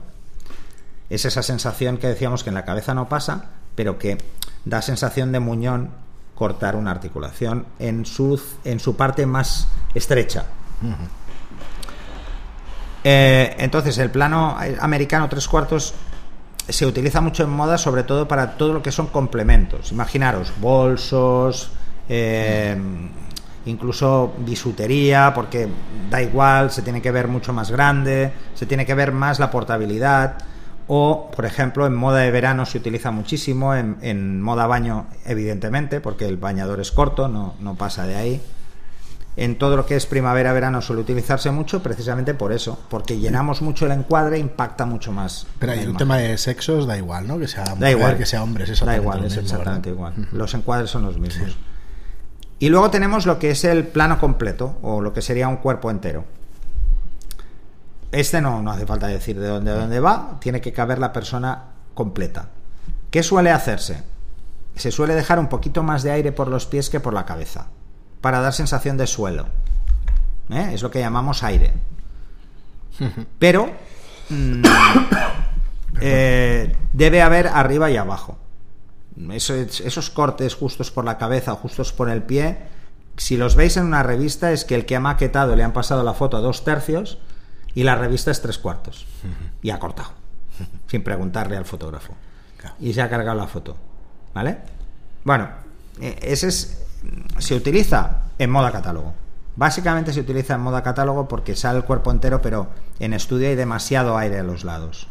es 1.11 1.25
esa 1.25 1.43
sensación 1.43 1.97
que 1.97 2.07
decíamos 2.07 2.43
que 2.43 2.49
en 2.49 2.55
la 2.55 2.65
cabeza 2.65 2.93
no 2.93 3.09
pasa, 3.09 3.45
pero 3.75 3.99
que 3.99 4.17
da 4.63 4.81
sensación 4.81 5.31
de 5.31 5.39
muñón 5.39 5.89
cortar 6.35 6.75
una 6.75 6.91
articulación 6.91 7.65
en 7.79 8.05
su, 8.05 8.41
en 8.63 8.79
su 8.79 8.95
parte 8.95 9.25
más 9.25 9.67
estrecha. 9.93 10.45
Eh, 13.03 13.55
entonces, 13.59 13.97
el 13.97 14.09
plano 14.09 14.57
americano 14.79 15.27
tres 15.27 15.47
cuartos 15.47 15.93
se 16.69 16.85
utiliza 16.85 17.19
mucho 17.19 17.43
en 17.43 17.49
moda, 17.49 17.77
sobre 17.77 18.03
todo 18.03 18.27
para 18.27 18.57
todo 18.57 18.73
lo 18.73 18.81
que 18.81 18.91
son 18.91 19.07
complementos. 19.07 19.91
Imaginaros, 19.91 20.53
bolsos, 20.61 21.71
eh, 22.07 22.77
incluso 23.65 24.33
bisutería, 24.39 25.33
porque 25.35 25.67
da 26.09 26.21
igual, 26.21 26.71
se 26.71 26.81
tiene 26.81 27.01
que 27.01 27.11
ver 27.11 27.27
mucho 27.27 27.51
más 27.51 27.69
grande, 27.69 28.31
se 28.55 28.65
tiene 28.65 28.85
que 28.85 28.93
ver 28.93 29.11
más 29.11 29.39
la 29.39 29.51
portabilidad. 29.51 30.37
O, 30.93 31.31
por 31.33 31.45
ejemplo, 31.45 31.87
en 31.87 31.95
moda 31.95 32.19
de 32.19 32.31
verano 32.31 32.65
se 32.65 32.77
utiliza 32.77 33.11
muchísimo, 33.11 33.73
en, 33.73 33.95
en 34.01 34.41
moda 34.41 34.67
baño, 34.67 35.05
evidentemente, 35.25 36.01
porque 36.01 36.27
el 36.27 36.35
bañador 36.35 36.81
es 36.81 36.91
corto, 36.91 37.29
no, 37.29 37.53
no 37.61 37.75
pasa 37.75 38.05
de 38.05 38.17
ahí. 38.17 38.41
En 39.37 39.57
todo 39.57 39.77
lo 39.77 39.85
que 39.85 39.95
es 39.95 40.05
primavera-verano 40.05 40.81
suele 40.81 41.03
utilizarse 41.03 41.49
mucho 41.49 41.81
precisamente 41.81 42.33
por 42.33 42.51
eso, 42.51 42.77
porque 42.89 43.17
llenamos 43.19 43.61
mucho 43.61 43.85
el 43.85 43.93
encuadre, 43.93 44.37
impacta 44.37 44.85
mucho 44.85 45.13
más. 45.13 45.47
Pero 45.59 45.71
hay 45.71 45.77
un 45.77 45.83
imagen. 45.91 45.97
tema 45.97 46.17
de 46.17 46.37
sexos, 46.37 46.85
da 46.85 46.97
igual, 46.97 47.25
¿no? 47.25 47.39
Que 47.39 47.47
sea 47.47 47.63
mujer, 47.63 47.79
Da 47.79 47.91
igual. 47.91 48.17
que 48.17 48.25
sea 48.25 48.43
hombre, 48.43 48.65
es 48.65 48.79
Da 48.81 48.97
igual, 48.97 49.23
es 49.23 49.37
exactamente 49.37 49.91
igual. 49.91 50.27
Los 50.33 50.53
encuadres 50.55 50.89
son 50.89 51.03
los 51.03 51.17
mismos. 51.17 51.55
Y 52.59 52.67
luego 52.67 52.91
tenemos 52.91 53.25
lo 53.25 53.39
que 53.39 53.51
es 53.51 53.63
el 53.63 53.87
plano 53.87 54.19
completo, 54.19 54.77
o 54.81 54.99
lo 54.99 55.13
que 55.13 55.21
sería 55.21 55.47
un 55.47 55.55
cuerpo 55.55 55.89
entero. 55.89 56.25
Este 58.11 58.41
no, 58.41 58.61
no 58.61 58.71
hace 58.71 58.85
falta 58.85 59.07
decir 59.07 59.39
de 59.39 59.47
dónde 59.47 59.71
a 59.71 59.75
dónde 59.75 59.99
va, 59.99 60.37
tiene 60.39 60.59
que 60.61 60.73
caber 60.73 60.99
la 60.99 61.13
persona 61.13 61.63
completa. 61.93 62.49
¿Qué 63.09 63.23
suele 63.23 63.51
hacerse? 63.51 64.03
Se 64.75 64.91
suele 64.91 65.15
dejar 65.15 65.39
un 65.39 65.47
poquito 65.47 65.83
más 65.83 66.03
de 66.03 66.11
aire 66.11 66.31
por 66.31 66.47
los 66.47 66.65
pies 66.65 66.89
que 66.89 66.99
por 66.99 67.13
la 67.13 67.25
cabeza, 67.25 67.67
para 68.21 68.41
dar 68.41 68.53
sensación 68.53 68.97
de 68.97 69.07
suelo. 69.07 69.47
¿Eh? 70.49 70.71
Es 70.73 70.81
lo 70.81 70.91
que 70.91 70.99
llamamos 70.99 71.43
aire. 71.43 71.73
Pero 73.39 73.71
mm, 74.29 74.63
eh, 76.01 76.75
debe 76.93 77.21
haber 77.21 77.47
arriba 77.47 77.89
y 77.91 77.97
abajo. 77.97 78.37
Eso- 79.31 79.53
esos 79.55 80.09
cortes 80.09 80.55
justos 80.55 80.91
por 80.91 81.05
la 81.05 81.17
cabeza 81.17 81.53
o 81.53 81.57
justos 81.57 81.91
por 81.93 82.09
el 82.09 82.23
pie, 82.23 82.57
si 83.17 83.37
los 83.37 83.55
veis 83.55 83.77
en 83.77 83.85
una 83.85 84.03
revista 84.03 84.51
es 84.51 84.65
que 84.65 84.75
el 84.75 84.85
que 84.85 84.95
ha 84.95 84.99
maquetado 84.99 85.55
le 85.55 85.63
han 85.63 85.73
pasado 85.73 86.03
la 86.03 86.13
foto 86.13 86.37
a 86.37 86.41
dos 86.41 86.63
tercios 86.63 87.19
y 87.75 87.83
la 87.83 87.95
revista 87.95 88.31
es 88.31 88.41
tres 88.41 88.57
cuartos. 88.57 89.05
Y 89.61 89.69
ha 89.69 89.79
cortado, 89.79 90.09
sin 90.87 91.03
preguntarle 91.03 91.57
al 91.57 91.65
fotógrafo. 91.65 92.13
Claro. 92.57 92.75
Y 92.79 92.93
se 92.93 93.01
ha 93.01 93.09
cargado 93.09 93.37
la 93.37 93.47
foto. 93.47 93.75
¿Vale? 94.33 94.57
Bueno, 95.23 95.49
eh, 95.99 96.17
ese 96.21 96.47
es, 96.47 96.83
se 97.37 97.55
utiliza 97.55 98.23
en 98.37 98.49
moda 98.49 98.71
catálogo. 98.71 99.13
Básicamente 99.55 100.13
se 100.13 100.21
utiliza 100.21 100.55
en 100.55 100.61
moda 100.61 100.81
catálogo 100.81 101.27
porque 101.27 101.55
sale 101.55 101.79
el 101.79 101.83
cuerpo 101.83 102.11
entero, 102.11 102.41
pero 102.41 102.69
en 102.99 103.13
estudio 103.13 103.49
hay 103.49 103.55
demasiado 103.55 104.17
aire 104.17 104.39
a 104.39 104.43
los 104.43 104.63
lados. 104.63 105.07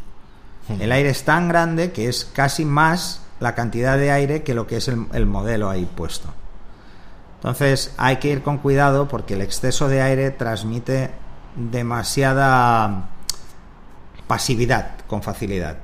El 0.69 0.91
aire 0.91 1.09
es 1.09 1.23
tan 1.23 1.49
grande 1.49 1.91
que 1.91 2.07
es 2.07 2.25
casi 2.25 2.65
más 2.65 3.21
la 3.39 3.55
cantidad 3.55 3.97
de 3.97 4.11
aire 4.11 4.43
que 4.43 4.53
lo 4.53 4.67
que 4.67 4.77
es 4.77 4.87
el, 4.87 5.07
el 5.13 5.25
modelo 5.25 5.69
ahí 5.69 5.85
puesto. 5.85 6.29
Entonces 7.37 7.93
hay 7.97 8.17
que 8.17 8.29
ir 8.29 8.41
con 8.41 8.59
cuidado 8.59 9.07
porque 9.07 9.33
el 9.33 9.41
exceso 9.41 9.89
de 9.89 10.01
aire 10.01 10.31
transmite 10.31 11.11
demasiada 11.55 13.09
pasividad 14.27 14.91
con 15.07 15.21
facilidad. 15.21 15.77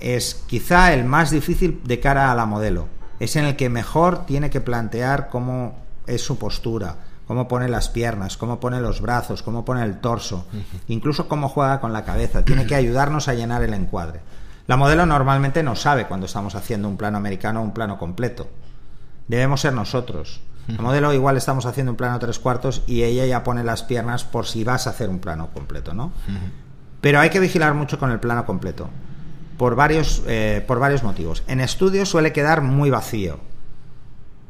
Es 0.00 0.42
quizá 0.46 0.92
el 0.92 1.04
más 1.04 1.30
difícil 1.30 1.80
de 1.84 2.00
cara 2.00 2.32
a 2.32 2.34
la 2.34 2.46
modelo. 2.46 2.88
Es 3.20 3.36
en 3.36 3.44
el 3.44 3.56
que 3.56 3.68
mejor 3.68 4.26
tiene 4.26 4.50
que 4.50 4.60
plantear 4.60 5.28
cómo 5.28 5.76
es 6.06 6.22
su 6.22 6.38
postura, 6.38 6.96
cómo 7.26 7.46
pone 7.46 7.68
las 7.68 7.88
piernas, 7.88 8.36
cómo 8.36 8.58
pone 8.58 8.80
los 8.80 9.00
brazos, 9.00 9.42
cómo 9.42 9.64
pone 9.64 9.84
el 9.84 10.00
torso, 10.00 10.46
incluso 10.88 11.28
cómo 11.28 11.48
juega 11.48 11.80
con 11.80 11.92
la 11.92 12.04
cabeza. 12.04 12.44
Tiene 12.44 12.66
que 12.66 12.74
ayudarnos 12.74 13.28
a 13.28 13.34
llenar 13.34 13.62
el 13.62 13.74
encuadre. 13.74 14.20
La 14.66 14.76
modelo 14.76 15.06
normalmente 15.06 15.62
no 15.62 15.76
sabe 15.76 16.06
cuando 16.06 16.26
estamos 16.26 16.54
haciendo 16.54 16.88
un 16.88 16.96
plano 16.96 17.18
americano 17.18 17.60
o 17.60 17.64
un 17.64 17.72
plano 17.72 17.98
completo. 17.98 18.48
Debemos 19.28 19.60
ser 19.60 19.72
nosotros. 19.72 20.40
La 20.68 20.80
modelo 20.80 21.12
igual 21.12 21.36
estamos 21.36 21.66
haciendo 21.66 21.92
un 21.92 21.96
plano 21.96 22.18
tres 22.18 22.38
cuartos 22.38 22.82
y 22.86 23.02
ella 23.02 23.26
ya 23.26 23.42
pone 23.42 23.64
las 23.64 23.82
piernas 23.82 24.24
por 24.24 24.46
si 24.46 24.62
vas 24.62 24.86
a 24.86 24.90
hacer 24.90 25.08
un 25.08 25.18
plano 25.18 25.50
completo, 25.52 25.92
¿no? 25.92 26.12
Pero 27.00 27.20
hay 27.20 27.30
que 27.30 27.40
vigilar 27.40 27.74
mucho 27.74 27.98
con 27.98 28.10
el 28.10 28.20
plano 28.20 28.46
completo. 28.46 28.88
Por 29.58 29.74
varios, 29.74 30.22
eh, 30.26 30.64
por 30.66 30.78
varios 30.78 31.02
motivos. 31.02 31.42
En 31.46 31.60
estudio 31.60 32.06
suele 32.06 32.32
quedar 32.32 32.62
muy 32.62 32.90
vacío. 32.90 33.40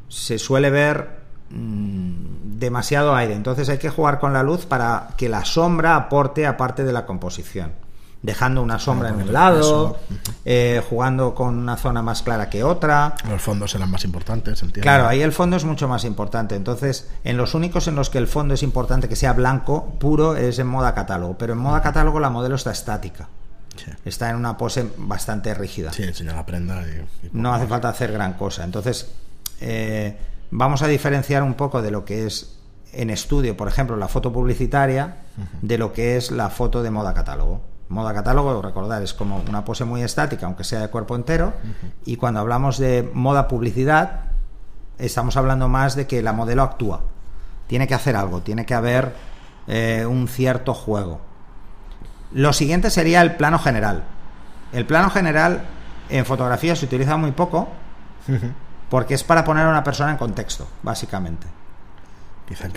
Se 0.08 0.38
suele 0.38 0.70
ver 0.70 1.22
mm, 1.50 2.58
demasiado 2.58 3.14
aire. 3.14 3.34
Entonces 3.34 3.68
hay 3.68 3.78
que 3.78 3.90
jugar 3.90 4.20
con 4.20 4.32
la 4.32 4.42
luz 4.42 4.66
para 4.66 5.08
que 5.16 5.28
la 5.28 5.44
sombra 5.44 5.96
aporte 5.96 6.46
aparte 6.46 6.84
de 6.84 6.92
la 6.92 7.06
composición 7.06 7.72
dejando 8.22 8.62
una 8.62 8.78
sombra 8.78 9.08
en 9.08 9.16
un 9.16 9.32
lado, 9.32 9.98
eh, 10.44 10.82
jugando 10.88 11.34
con 11.34 11.58
una 11.58 11.76
zona 11.76 12.02
más 12.02 12.22
clara 12.22 12.48
que 12.48 12.62
otra. 12.62 13.14
Los 13.28 13.42
fondos 13.42 13.72
serán 13.72 13.90
más 13.90 14.04
importantes, 14.04 14.62
entiendo. 14.62 14.82
Claro, 14.82 15.08
ahí 15.08 15.20
el 15.22 15.32
fondo 15.32 15.56
es 15.56 15.64
mucho 15.64 15.88
más 15.88 16.04
importante. 16.04 16.54
Entonces, 16.54 17.10
en 17.24 17.36
los 17.36 17.54
únicos 17.54 17.88
en 17.88 17.96
los 17.96 18.10
que 18.10 18.18
el 18.18 18.28
fondo 18.28 18.54
es 18.54 18.62
importante 18.62 19.08
que 19.08 19.16
sea 19.16 19.32
blanco, 19.32 19.94
puro, 19.98 20.36
es 20.36 20.58
en 20.58 20.68
moda 20.68 20.94
catálogo. 20.94 21.36
Pero 21.36 21.52
en 21.52 21.58
moda 21.58 21.82
catálogo 21.82 22.20
la 22.20 22.30
modelo 22.30 22.54
está 22.54 22.70
estática. 22.70 23.28
Está 24.04 24.30
en 24.30 24.36
una 24.36 24.56
pose 24.56 24.86
bastante 24.96 25.52
rígida. 25.54 25.92
Sí, 25.92 26.02
enseña 26.02 26.34
la 26.34 26.46
prenda. 26.46 26.82
Y, 26.82 27.30
no 27.32 27.52
hace 27.52 27.66
falta 27.66 27.88
hacer 27.88 28.12
gran 28.12 28.34
cosa. 28.34 28.62
Entonces, 28.64 29.10
eh, 29.60 30.16
vamos 30.50 30.82
a 30.82 30.86
diferenciar 30.86 31.42
un 31.42 31.54
poco 31.54 31.82
de 31.82 31.90
lo 31.90 32.04
que 32.04 32.26
es 32.26 32.58
en 32.92 33.10
estudio, 33.10 33.56
por 33.56 33.68
ejemplo, 33.68 33.96
la 33.96 34.06
foto 34.06 34.32
publicitaria, 34.32 35.16
de 35.62 35.78
lo 35.78 35.94
que 35.94 36.18
es 36.18 36.30
la 36.30 36.50
foto 36.50 36.82
de 36.82 36.90
moda 36.90 37.14
catálogo. 37.14 37.71
Moda 37.92 38.14
catálogo, 38.14 38.62
recordar, 38.62 39.02
es 39.02 39.12
como 39.12 39.42
una 39.48 39.66
pose 39.66 39.84
muy 39.84 40.02
estática, 40.02 40.46
aunque 40.46 40.64
sea 40.64 40.80
de 40.80 40.88
cuerpo 40.88 41.14
entero. 41.14 41.52
Y 42.06 42.16
cuando 42.16 42.40
hablamos 42.40 42.78
de 42.78 43.08
moda 43.12 43.48
publicidad, 43.48 44.32
estamos 44.98 45.36
hablando 45.36 45.68
más 45.68 45.94
de 45.94 46.06
que 46.06 46.22
la 46.22 46.32
modelo 46.32 46.62
actúa. 46.62 47.02
Tiene 47.66 47.86
que 47.86 47.94
hacer 47.94 48.16
algo, 48.16 48.40
tiene 48.40 48.64
que 48.64 48.72
haber 48.72 49.14
eh, 49.66 50.06
un 50.08 50.26
cierto 50.26 50.72
juego. 50.72 51.20
Lo 52.32 52.54
siguiente 52.54 52.88
sería 52.88 53.20
el 53.20 53.36
plano 53.36 53.58
general. 53.58 54.04
El 54.72 54.86
plano 54.86 55.10
general 55.10 55.62
en 56.08 56.24
fotografía 56.24 56.74
se 56.74 56.86
utiliza 56.86 57.18
muy 57.18 57.32
poco 57.32 57.68
porque 58.88 59.12
es 59.14 59.22
para 59.22 59.44
poner 59.44 59.66
a 59.66 59.68
una 59.68 59.84
persona 59.84 60.12
en 60.12 60.16
contexto, 60.16 60.66
básicamente. 60.82 61.46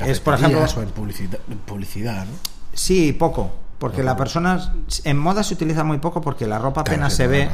es, 0.05 0.19
por 0.19 0.33
ejemplo, 0.33 0.65
en 0.81 0.89
publicidad, 0.89 1.39
publicidad 1.65 2.25
¿no? 2.25 2.33
Sí, 2.73 3.13
poco. 3.13 3.64
Porque 3.79 4.03
la 4.03 4.15
persona 4.15 4.73
en 5.03 5.17
moda 5.17 5.43
se 5.43 5.53
utiliza 5.53 5.83
muy 5.83 5.97
poco 5.97 6.21
porque 6.21 6.47
la 6.47 6.59
ropa 6.59 6.81
apenas 6.81 7.13
se 7.13 7.27
ve 7.27 7.49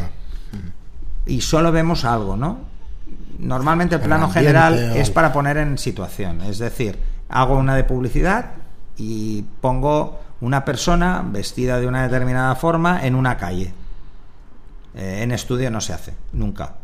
y 1.26 1.42
solo 1.42 1.72
vemos 1.72 2.06
algo, 2.06 2.38
¿no? 2.38 2.60
Normalmente 3.40 3.96
el 3.96 4.02
plano 4.02 4.30
general 4.30 4.96
es 4.96 5.10
para 5.10 5.34
poner 5.34 5.58
en 5.58 5.78
situación, 5.78 6.42
es 6.42 6.60
decir, 6.60 7.00
hago 7.30 7.58
una 7.58 7.76
de 7.76 7.84
publicidad 7.84 8.52
y 8.98 9.44
pongo 9.62 10.20
una 10.42 10.64
persona 10.64 11.24
vestida 11.26 11.80
de 11.80 11.88
una 11.88 12.04
determinada 12.04 12.54
forma 12.56 13.06
en 13.06 13.16
una 13.16 13.38
calle. 13.38 13.74
Eh, 14.94 15.20
en 15.24 15.32
estudio 15.32 15.72
no 15.72 15.82
se 15.82 15.94
hace, 15.94 16.14
nunca. 16.34 16.76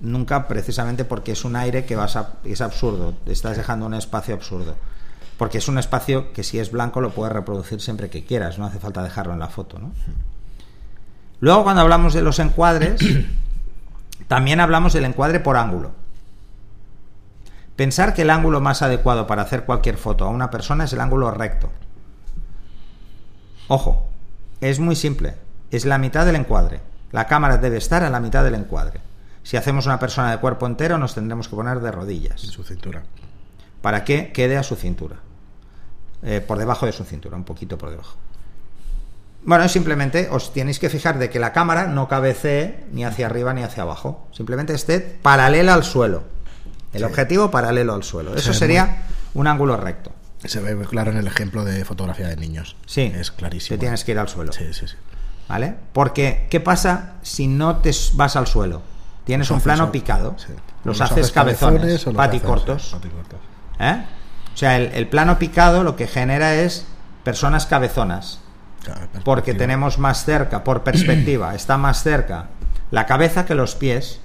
Nunca 0.00 0.48
precisamente 0.48 1.04
porque 1.04 1.30
es 1.30 1.44
un 1.44 1.54
aire 1.54 1.84
que 1.84 1.94
vas 1.94 2.16
a, 2.16 2.32
es 2.42 2.60
absurdo, 2.60 3.14
estás 3.26 3.56
dejando 3.56 3.86
un 3.86 3.94
espacio 3.94 4.34
absurdo 4.34 4.74
porque 5.40 5.56
es 5.56 5.68
un 5.68 5.78
espacio 5.78 6.34
que 6.34 6.44
si 6.44 6.58
es 6.58 6.70
blanco 6.70 7.00
lo 7.00 7.14
puedes 7.14 7.32
reproducir 7.32 7.80
siempre 7.80 8.10
que 8.10 8.26
quieras, 8.26 8.58
no 8.58 8.66
hace 8.66 8.78
falta 8.78 9.02
dejarlo 9.02 9.32
en 9.32 9.38
la 9.38 9.48
foto. 9.48 9.78
¿no? 9.78 9.90
Luego 11.40 11.62
cuando 11.62 11.80
hablamos 11.80 12.12
de 12.12 12.20
los 12.20 12.38
encuadres, 12.40 13.00
también 14.28 14.60
hablamos 14.60 14.92
del 14.92 15.06
encuadre 15.06 15.40
por 15.40 15.56
ángulo. 15.56 15.92
Pensar 17.74 18.12
que 18.12 18.20
el 18.20 18.28
ángulo 18.28 18.60
más 18.60 18.82
adecuado 18.82 19.26
para 19.26 19.40
hacer 19.40 19.64
cualquier 19.64 19.96
foto 19.96 20.26
a 20.26 20.28
una 20.28 20.50
persona 20.50 20.84
es 20.84 20.92
el 20.92 21.00
ángulo 21.00 21.30
recto. 21.30 21.70
Ojo, 23.68 24.10
es 24.60 24.78
muy 24.78 24.94
simple, 24.94 25.36
es 25.70 25.86
la 25.86 25.96
mitad 25.96 26.26
del 26.26 26.36
encuadre. 26.36 26.82
La 27.12 27.26
cámara 27.28 27.56
debe 27.56 27.78
estar 27.78 28.04
a 28.04 28.10
la 28.10 28.20
mitad 28.20 28.44
del 28.44 28.56
encuadre. 28.56 29.00
Si 29.42 29.56
hacemos 29.56 29.86
una 29.86 29.98
persona 29.98 30.32
de 30.32 30.36
cuerpo 30.36 30.66
entero 30.66 30.98
nos 30.98 31.14
tendremos 31.14 31.48
que 31.48 31.56
poner 31.56 31.80
de 31.80 31.92
rodillas. 31.92 32.44
En 32.44 32.50
su 32.50 32.62
cintura. 32.62 33.04
Para 33.80 34.04
que 34.04 34.32
quede 34.32 34.58
a 34.58 34.62
su 34.62 34.76
cintura. 34.76 35.16
Eh, 36.22 36.40
por 36.46 36.58
debajo 36.58 36.86
de 36.86 36.92
su 36.92 37.04
cintura, 37.04 37.36
un 37.36 37.44
poquito 37.44 37.78
por 37.78 37.90
debajo. 37.90 38.16
Bueno, 39.42 39.68
simplemente 39.68 40.28
os 40.30 40.52
tenéis 40.52 40.78
que 40.78 40.90
fijar 40.90 41.18
de 41.18 41.30
que 41.30 41.38
la 41.38 41.52
cámara 41.52 41.86
no 41.86 42.08
cabecee 42.08 42.84
ni 42.92 43.04
hacia 43.04 43.26
arriba 43.26 43.54
ni 43.54 43.62
hacia 43.62 43.84
abajo. 43.84 44.28
Simplemente 44.32 44.74
esté 44.74 45.00
paralela 45.00 45.72
al 45.72 45.84
suelo. 45.84 46.24
El 46.92 47.04
objetivo 47.04 47.50
paralelo 47.50 47.94
al 47.94 48.02
suelo. 48.02 48.34
Eso 48.34 48.52
sería 48.52 49.04
un 49.32 49.46
ángulo 49.46 49.76
recto. 49.76 50.12
Se 50.44 50.60
ve 50.60 50.76
claro 50.86 51.10
en 51.10 51.18
el 51.18 51.26
ejemplo 51.26 51.64
de 51.64 51.84
fotografía 51.84 52.28
de 52.28 52.36
niños. 52.36 52.76
Sí. 52.86 53.12
Es 53.14 53.30
clarísimo. 53.30 53.76
Te 53.76 53.80
tienes 53.80 54.04
que 54.04 54.12
ir 54.12 54.18
al 54.18 54.28
suelo. 54.28 54.52
Sí, 54.52 54.72
sí, 54.72 54.88
sí. 54.88 54.96
¿Vale? 55.48 55.74
Porque, 55.92 56.46
¿qué 56.50 56.60
pasa 56.60 57.14
si 57.22 57.46
no 57.46 57.78
te 57.78 57.92
vas 58.14 58.36
al 58.36 58.46
suelo? 58.46 58.82
Tienes 59.24 59.50
un 59.50 59.60
plano 59.60 59.92
picado. 59.92 60.36
Los, 60.84 61.00
haces, 61.00 61.30
cabezones, 61.30 62.04
paticortos. 62.04 62.96
¿Eh? 63.78 64.04
O 64.60 64.66
sea, 64.68 64.76
el, 64.76 65.08
plano 65.08 65.38
picado 65.38 65.82
lo 65.84 65.96
que 65.96 66.06
genera 66.06 66.54
es 66.54 66.84
personas 67.24 67.64
cabezonas. 67.64 68.40
porque 69.24 69.54
tenemos 69.54 69.98
más 69.98 70.26
cerca, 70.26 70.64
por 70.64 70.82
perspectiva, 70.82 71.54
está 71.54 71.78
más 71.78 72.02
cerca 72.02 72.48
la 72.90 73.06
cabeza 73.06 73.46
que 73.46 73.54
los 73.54 73.74
pies. 73.74 74.20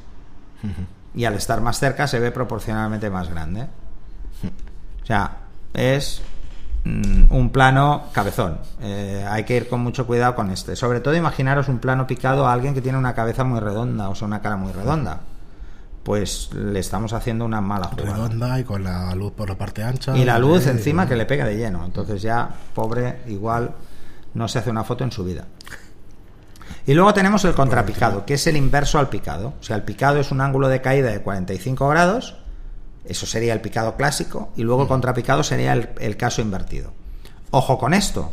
Y 1.13 1.23
al 1.23 1.35
estar 1.35 1.61
más 1.61 1.79
cerca 1.79 2.05
se 2.07 2.19
ve 2.19 2.31
proporcionalmente 2.31 3.09
más 3.09 3.29
grande. 3.29 3.61
O 5.03 5.05
sea, 5.05 5.37
es 5.73 6.21
mm, 6.83 7.33
un 7.33 7.49
plano 7.49 8.07
cabezón. 8.11 8.59
Eh, 8.81 9.25
hay 9.29 9.45
que 9.45 9.55
ir 9.55 9.69
con 9.69 9.79
mucho 9.79 10.05
cuidado 10.05 10.35
con 10.35 10.51
este. 10.51 10.75
Sobre 10.75 10.99
todo 10.99 11.15
imaginaros 11.15 11.69
un 11.69 11.79
plano 11.79 12.07
picado 12.07 12.45
a 12.45 12.51
alguien 12.51 12.73
que 12.73 12.81
tiene 12.81 12.97
una 12.97 13.15
cabeza 13.15 13.45
muy 13.45 13.61
redonda, 13.61 14.09
o 14.09 14.15
sea, 14.15 14.27
una 14.27 14.41
cara 14.41 14.57
muy 14.57 14.73
redonda 14.73 15.21
pues 16.05 16.51
le 16.53 16.79
estamos 16.79 17.13
haciendo 17.13 17.45
una 17.45 17.61
mala 17.61 17.87
jugada. 17.87 18.13
Redonda 18.13 18.59
y 18.59 18.63
con 18.63 18.83
la 18.83 19.15
luz 19.15 19.33
por 19.33 19.49
la 19.49 19.57
parte 19.57 19.81
ancha. 19.81 20.15
Y 20.15 20.23
la 20.23 20.37
luz 20.37 20.67
encima 20.67 21.07
que 21.07 21.15
le 21.15 21.25
pega 21.25 21.45
de 21.45 21.57
lleno. 21.57 21.83
Entonces 21.83 22.21
ya, 22.21 22.47
pobre, 22.75 23.23
igual 23.25 23.71
no 24.35 24.47
se 24.47 24.59
hace 24.59 24.69
una 24.69 24.83
foto 24.83 25.03
en 25.03 25.11
su 25.11 25.23
vida. 25.23 25.45
Y 26.85 26.93
luego 26.93 27.11
tenemos 27.15 27.43
el 27.45 27.55
contrapicado, 27.55 28.23
que 28.23 28.35
es 28.35 28.45
el 28.45 28.55
inverso 28.55 28.99
al 28.99 29.09
picado. 29.09 29.55
O 29.59 29.63
sea, 29.63 29.77
el 29.77 29.81
picado 29.81 30.19
es 30.19 30.31
un 30.31 30.41
ángulo 30.41 30.69
de 30.69 30.79
caída 30.79 31.09
de 31.09 31.21
45 31.21 31.89
grados, 31.89 32.35
eso 33.05 33.25
sería 33.25 33.53
el 33.53 33.61
picado 33.61 33.95
clásico, 33.95 34.51
y 34.55 34.61
luego 34.61 34.83
el 34.83 34.87
contrapicado 34.87 35.41
sería 35.41 35.73
el 35.73 36.17
caso 36.17 36.43
invertido. 36.43 36.91
Ojo 37.49 37.79
con 37.79 37.95
esto, 37.95 38.31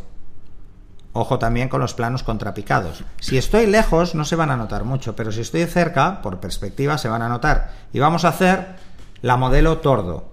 Ojo 1.13 1.37
también 1.37 1.69
con 1.69 1.79
los 1.79 1.93
planos 1.93 2.23
contrapicados. 2.23 3.03
Si 3.19 3.37
estoy 3.37 3.67
lejos 3.67 4.15
no 4.15 4.25
se 4.25 4.35
van 4.35 4.49
a 4.49 4.57
notar 4.57 4.83
mucho, 4.83 5.15
pero 5.15 5.31
si 5.31 5.41
estoy 5.41 5.65
cerca, 5.65 6.21
por 6.23 6.39
perspectiva, 6.39 6.97
se 6.97 7.07
van 7.07 7.21
a 7.21 7.29
notar. 7.29 7.71
Y 7.93 7.99
vamos 7.99 8.25
a 8.25 8.29
hacer 8.29 8.75
la 9.21 9.37
modelo 9.37 9.77
tordo. 9.77 10.31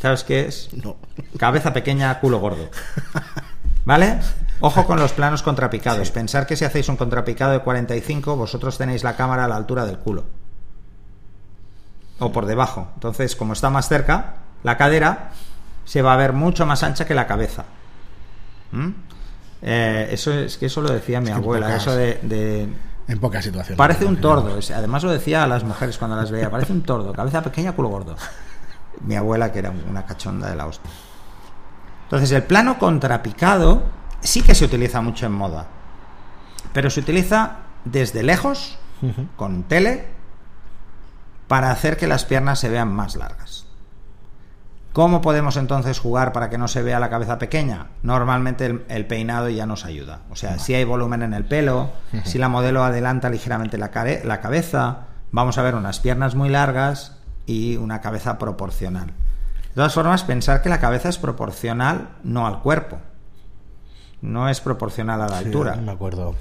¿Sabes 0.00 0.24
qué 0.24 0.46
es? 0.46 0.70
No. 0.72 0.96
Cabeza 1.36 1.74
pequeña, 1.74 2.18
culo 2.18 2.40
gordo. 2.40 2.70
¿Vale? 3.84 4.20
Ojo 4.60 4.86
con 4.86 4.98
los 4.98 5.12
planos 5.12 5.42
contrapicados. 5.42 6.10
Pensar 6.10 6.46
que 6.46 6.56
si 6.56 6.64
hacéis 6.64 6.88
un 6.88 6.96
contrapicado 6.96 7.52
de 7.52 7.60
45, 7.60 8.36
vosotros 8.36 8.78
tenéis 8.78 9.04
la 9.04 9.16
cámara 9.16 9.44
a 9.44 9.48
la 9.48 9.56
altura 9.56 9.84
del 9.84 9.98
culo. 9.98 10.24
O 12.18 12.32
por 12.32 12.46
debajo. 12.46 12.88
Entonces, 12.94 13.36
como 13.36 13.52
está 13.52 13.68
más 13.68 13.88
cerca, 13.88 14.36
la 14.62 14.78
cadera 14.78 15.32
se 15.84 16.00
va 16.00 16.14
a 16.14 16.16
ver 16.16 16.32
mucho 16.32 16.64
más 16.64 16.82
ancha 16.82 17.04
que 17.04 17.14
la 17.14 17.26
cabeza. 17.26 17.64
¿Mm? 18.70 18.90
Eh, 19.62 20.08
eso 20.10 20.32
es 20.32 20.56
que 20.58 20.66
eso 20.66 20.80
lo 20.80 20.92
decía 20.92 21.20
mi 21.20 21.30
abuela, 21.30 21.76
eso 21.76 21.94
de, 21.94 22.68
En 23.06 23.18
pocas 23.20 23.44
situaciones. 23.44 23.78
Parece 23.78 24.04
un 24.04 24.20
tordo, 24.20 24.58
además 24.74 25.04
lo 25.04 25.10
decía 25.12 25.44
a 25.44 25.46
las 25.46 25.62
mujeres 25.62 25.98
cuando 25.98 26.16
las 26.16 26.30
veía, 26.30 26.50
parece 26.50 26.72
un 26.72 26.82
tordo, 26.82 27.12
cabeza 27.12 27.42
pequeña, 27.42 27.72
culo 27.72 27.88
gordo. 27.88 28.16
Mi 29.00 29.16
abuela 29.16 29.52
que 29.52 29.60
era 29.60 29.72
una 29.88 30.04
cachonda 30.04 30.50
de 30.50 30.56
la 30.56 30.66
hostia. 30.66 30.90
Entonces 32.04 32.30
el 32.32 32.42
plano 32.42 32.78
contrapicado 32.78 33.84
sí 34.20 34.42
que 34.42 34.54
se 34.54 34.64
utiliza 34.64 35.00
mucho 35.00 35.26
en 35.26 35.32
moda, 35.32 35.66
pero 36.72 36.90
se 36.90 37.00
utiliza 37.00 37.58
desde 37.84 38.22
lejos, 38.22 38.78
con 39.36 39.64
tele, 39.64 40.06
para 41.48 41.70
hacer 41.70 41.96
que 41.96 42.06
las 42.06 42.24
piernas 42.24 42.58
se 42.58 42.68
vean 42.68 42.92
más 42.92 43.16
largas. 43.16 43.66
¿Cómo 44.92 45.22
podemos 45.22 45.56
entonces 45.56 45.98
jugar 45.98 46.32
para 46.32 46.50
que 46.50 46.58
no 46.58 46.68
se 46.68 46.82
vea 46.82 47.00
la 47.00 47.08
cabeza 47.08 47.38
pequeña? 47.38 47.86
Normalmente 48.02 48.84
el, 48.88 49.06
peinado 49.06 49.48
ya 49.48 49.64
nos 49.64 49.86
ayuda. 49.86 50.20
O 50.30 50.36
sea, 50.36 50.58
si 50.58 50.74
hay 50.74 50.84
volumen 50.84 51.22
en 51.22 51.32
el 51.32 51.44
pelo, 51.44 51.90
si 52.24 52.36
la 52.36 52.48
modelo 52.48 52.84
adelanta 52.84 53.30
ligeramente 53.30 53.78
la, 53.78 53.90
la 54.24 54.40
cabeza, 54.40 55.06
vamos 55.30 55.56
a 55.56 55.62
ver 55.62 55.76
unas 55.76 56.00
piernas 56.00 56.34
muy 56.34 56.50
largas 56.50 57.16
y 57.46 57.76
una 57.76 58.02
cabeza 58.02 58.36
proporcional. 58.36 59.06
De 59.06 59.76
todas 59.76 59.94
formas, 59.94 60.24
pensar 60.24 60.60
que 60.60 60.68
la 60.68 60.80
cabeza 60.80 61.08
es 61.08 61.16
proporcional 61.16 62.10
no 62.22 62.46
al 62.46 62.60
cuerpo. 62.60 62.98
No 64.20 64.50
es 64.50 64.60
proporcional 64.60 65.22
a 65.22 65.28
la 65.28 65.38
altura. 65.38 65.76
me 65.76 65.92
acuerdo. 65.92 66.36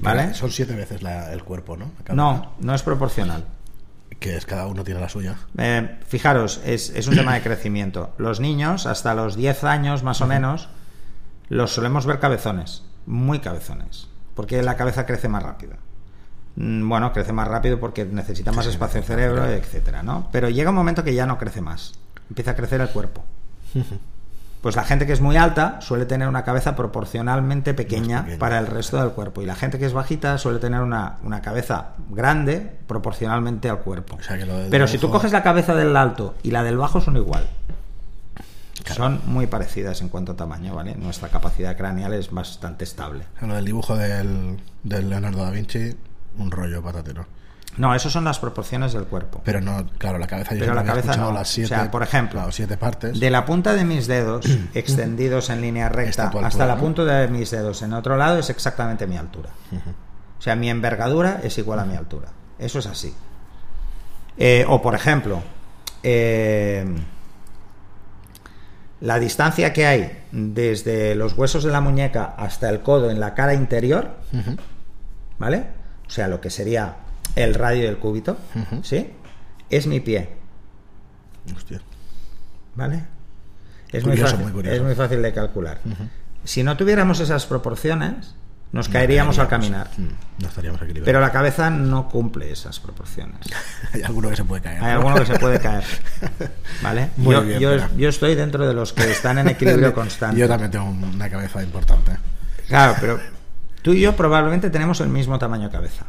¿Vale? 0.00 0.32
Son 0.34 0.50
siete 0.52 0.74
veces 0.74 1.00
el 1.02 1.42
cuerpo, 1.42 1.76
¿no? 1.76 1.90
No, 2.14 2.52
no 2.60 2.74
es 2.74 2.82
proporcional. 2.82 3.44
Que 4.20 4.36
es 4.36 4.46
cada 4.46 4.66
uno 4.66 4.82
tiene 4.84 5.00
la 5.00 5.08
suya. 5.08 5.36
Eh, 5.58 5.98
fijaros, 6.06 6.60
es, 6.64 6.90
es, 6.90 7.06
un 7.06 7.16
tema 7.16 7.34
de 7.34 7.42
crecimiento. 7.42 8.14
Los 8.18 8.40
niños, 8.40 8.86
hasta 8.86 9.14
los 9.14 9.36
10 9.36 9.64
años 9.64 10.02
más 10.02 10.20
o 10.20 10.26
menos, 10.26 10.68
los 11.48 11.72
solemos 11.72 12.06
ver 12.06 12.18
cabezones, 12.18 12.82
muy 13.04 13.40
cabezones, 13.40 14.08
porque 14.34 14.62
la 14.62 14.76
cabeza 14.76 15.06
crece 15.06 15.28
más 15.28 15.42
rápido. 15.42 15.74
Mm, 16.56 16.88
bueno, 16.88 17.12
crece 17.12 17.32
más 17.32 17.46
rápido 17.46 17.78
porque 17.78 18.04
necesita 18.04 18.52
más 18.52 18.66
espacio 18.66 19.00
en 19.00 19.06
cerebro, 19.06 19.46
etcétera, 19.46 20.02
¿no? 20.02 20.28
Pero 20.32 20.48
llega 20.48 20.70
un 20.70 20.76
momento 20.76 21.04
que 21.04 21.14
ya 21.14 21.26
no 21.26 21.38
crece 21.38 21.60
más. 21.60 21.92
Empieza 22.30 22.52
a 22.52 22.56
crecer 22.56 22.80
el 22.80 22.88
cuerpo. 22.88 23.24
Pues 24.66 24.74
la 24.74 24.82
gente 24.82 25.06
que 25.06 25.12
es 25.12 25.20
muy 25.20 25.36
alta 25.36 25.80
suele 25.80 26.06
tener 26.06 26.26
una 26.26 26.42
cabeza 26.42 26.74
proporcionalmente 26.74 27.72
pequeña 27.72 28.26
para 28.40 28.58
el 28.58 28.66
resto 28.66 29.00
del 29.00 29.10
cuerpo. 29.10 29.40
Y 29.40 29.46
la 29.46 29.54
gente 29.54 29.78
que 29.78 29.86
es 29.86 29.92
bajita 29.92 30.38
suele 30.38 30.58
tener 30.58 30.80
una, 30.80 31.18
una 31.22 31.40
cabeza 31.40 31.90
grande 32.10 32.72
proporcionalmente 32.88 33.70
al 33.70 33.78
cuerpo. 33.78 34.18
Pero 34.68 34.88
si 34.88 34.98
tú 34.98 35.08
coges 35.08 35.30
la 35.30 35.44
cabeza 35.44 35.76
del 35.76 35.96
alto 35.96 36.34
y 36.42 36.50
la 36.50 36.64
del 36.64 36.78
bajo 36.78 37.00
son 37.00 37.16
igual. 37.16 37.46
Son 38.92 39.20
muy 39.26 39.46
parecidas 39.46 40.00
en 40.00 40.08
cuanto 40.08 40.32
a 40.32 40.36
tamaño, 40.36 40.74
¿vale? 40.74 40.96
Nuestra 40.96 41.28
capacidad 41.28 41.76
craneal 41.76 42.14
es 42.14 42.32
bastante 42.32 42.82
estable. 42.82 43.22
Lo 43.42 43.54
del 43.54 43.66
dibujo 43.66 43.96
del, 43.96 44.58
del 44.82 45.08
Leonardo 45.08 45.44
da 45.44 45.50
Vinci, 45.52 45.96
un 46.38 46.50
rollo 46.50 46.82
patatero. 46.82 47.24
No, 47.76 47.94
eso 47.94 48.08
son 48.08 48.24
las 48.24 48.38
proporciones 48.38 48.92
del 48.92 49.04
cuerpo. 49.04 49.42
Pero 49.44 49.60
no, 49.60 49.86
claro, 49.98 50.18
la 50.18 50.26
cabeza 50.26 50.54
yo 50.54 50.60
Pero 50.60 50.74
la 50.74 50.84
cabeza 50.84 51.16
no. 51.16 51.32
las 51.32 51.48
siete, 51.48 51.74
o 51.74 51.78
sea, 51.78 51.90
por 51.90 52.02
ejemplo, 52.02 52.38
claro, 52.38 52.52
siete 52.52 52.76
partes. 52.76 53.18
de 53.18 53.30
la 53.30 53.44
punta 53.44 53.74
de 53.74 53.84
mis 53.84 54.06
dedos 54.06 54.46
extendidos 54.74 55.50
en 55.50 55.60
línea 55.60 55.88
recta 55.88 56.30
hasta 56.42 56.66
la 56.66 56.76
punta 56.76 57.04
de 57.04 57.28
mis 57.28 57.50
dedos 57.50 57.82
en 57.82 57.92
otro 57.92 58.16
lado 58.16 58.38
es 58.38 58.50
exactamente 58.50 59.06
mi 59.06 59.16
altura. 59.16 59.50
O 60.38 60.42
sea, 60.42 60.56
mi 60.56 60.70
envergadura 60.70 61.40
es 61.42 61.58
igual 61.58 61.78
a 61.80 61.84
mi 61.84 61.96
altura. 61.96 62.28
Eso 62.58 62.78
es 62.78 62.86
así. 62.86 63.14
Eh, 64.38 64.64
o 64.68 64.82
por 64.82 64.94
ejemplo, 64.94 65.42
eh, 66.02 66.84
la 69.00 69.18
distancia 69.18 69.72
que 69.72 69.86
hay 69.86 70.24
desde 70.32 71.14
los 71.14 71.34
huesos 71.34 71.64
de 71.64 71.70
la 71.70 71.80
muñeca 71.80 72.34
hasta 72.36 72.68
el 72.68 72.80
codo 72.80 73.10
en 73.10 73.20
la 73.20 73.34
cara 73.34 73.54
interior, 73.54 74.16
¿vale? 75.38 75.66
O 76.06 76.10
sea, 76.10 76.28
lo 76.28 76.40
que 76.40 76.50
sería 76.50 76.96
el 77.34 77.54
radio 77.54 77.84
del 77.84 77.98
cúbito, 77.98 78.36
¿sí? 78.82 79.10
Es 79.68 79.86
mi 79.86 80.00
pie. 80.00 80.30
Hostia. 81.54 81.80
¿Vale? 82.74 83.04
Es, 83.92 84.04
muy, 84.04 84.16
fácil, 84.16 84.66
es 84.66 84.82
muy 84.82 84.94
fácil 84.94 85.22
de 85.22 85.32
calcular. 85.32 85.80
Si 86.44 86.62
no 86.62 86.76
tuviéramos 86.76 87.20
esas 87.20 87.46
proporciones, 87.46 88.34
nos 88.72 88.88
caeríamos 88.88 89.38
al 89.38 89.48
caminar. 89.48 89.88
Mm, 89.96 90.42
no 90.42 90.48
estaríamos 90.48 90.80
equilibrados. 90.82 91.06
Pero 91.06 91.20
la 91.20 91.32
cabeza 91.32 91.70
no 91.70 92.08
cumple 92.08 92.50
esas 92.50 92.80
proporciones. 92.80 93.40
Hay 93.92 94.02
alguno 94.02 94.28
que 94.28 94.36
se 94.36 94.44
puede 94.44 94.62
caer. 94.62 94.82
Hay 94.82 94.92
alguno 94.92 95.14
que 95.14 95.26
se 95.26 95.38
puede 95.38 95.60
caer. 95.60 95.84
¿Vale? 96.82 97.10
Muy 97.16 97.34
yo, 97.34 97.42
bien, 97.42 97.60
yo, 97.60 97.70
yo 97.96 98.08
estoy 98.08 98.34
dentro 98.34 98.66
de 98.66 98.74
los 98.74 98.92
que 98.92 99.10
están 99.10 99.38
en 99.38 99.48
equilibrio 99.48 99.94
constante. 99.94 100.38
Yo 100.38 100.48
también 100.48 100.70
tengo 100.70 100.86
una 100.86 101.30
cabeza 101.30 101.62
importante. 101.62 102.12
Claro, 102.68 102.96
pero 103.00 103.20
tú 103.82 103.92
y 103.92 104.00
yo 104.00 104.16
probablemente 104.16 104.68
tenemos 104.68 105.00
el 105.00 105.08
mismo 105.08 105.38
tamaño 105.38 105.64
de 105.64 105.70
cabeza. 105.70 106.06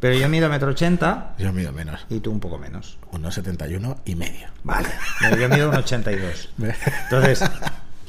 Pero 0.00 0.14
yo 0.14 0.28
mido 0.30 0.48
metro 0.48 0.70
ochenta 0.70 1.34
Yo 1.38 1.52
mido 1.52 1.72
menos. 1.72 2.06
y 2.08 2.20
tú 2.20 2.30
un 2.30 2.40
poco 2.40 2.56
menos. 2.58 2.98
Unos 3.12 3.34
71 3.34 3.98
y 4.06 4.14
medio. 4.14 4.48
Vale. 4.64 4.88
Pero 5.20 5.36
yo 5.36 5.48
mido 5.48 5.68
un 5.68 5.76
82. 5.76 6.50
Entonces, 7.04 7.44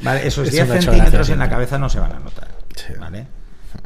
vale, 0.01 0.25
esos 0.25 0.47
Eso 0.47 0.51
10 0.55 0.67
me 0.67 0.73
ha 0.73 0.77
hecho 0.77 0.91
centímetros 0.91 1.29
en 1.29 1.39
la 1.39 1.49
cabeza 1.49 1.77
no 1.77 1.89
se 1.89 1.99
van 1.99 2.13
a 2.13 2.19
notar. 2.19 2.47
Sí. 2.75 2.93
¿Vale? 2.99 3.27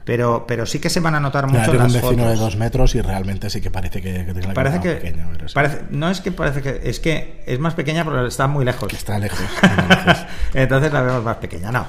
Pero, 0.03 0.45
pero 0.47 0.65
sí 0.67 0.79
que 0.79 0.89
se 0.89 0.99
van 0.99 1.15
a 1.15 1.19
notar 1.19 1.47
mucho 1.47 1.71
un 1.71 1.77
las 1.77 1.93
vecino 1.93 2.09
de 2.11 2.17
fotos. 2.35 2.39
dos 2.39 2.55
metros 2.57 2.93
y 2.95 3.01
realmente 3.01 3.49
sí 3.49 3.59
que 3.61 3.71
parece 3.71 4.01
que, 4.01 4.25
que 4.25 4.33
tiene 4.33 4.47
la 4.47 4.53
Parece 4.53 4.79
que, 4.79 4.95
pequeña. 4.95 5.27
pero 5.33 5.47
sí. 5.47 5.53
parece- 5.55 5.81
no 5.89 6.09
es 6.09 6.21
que 6.21 6.31
parece 6.31 6.61
que 6.61 6.81
es 6.83 6.99
que 6.99 7.43
es 7.47 7.59
más 7.59 7.73
pequeña 7.73 8.03
pero 8.05 8.27
está 8.27 8.45
muy 8.47 8.65
lejos. 8.65 8.87
Que 8.87 8.95
está 8.97 9.17
lejos. 9.17 9.39
lejos. 9.89 10.25
Entonces 10.53 10.93
la 10.93 11.01
vemos 11.01 11.23
más 11.23 11.37
pequeña, 11.37 11.71
no. 11.71 11.85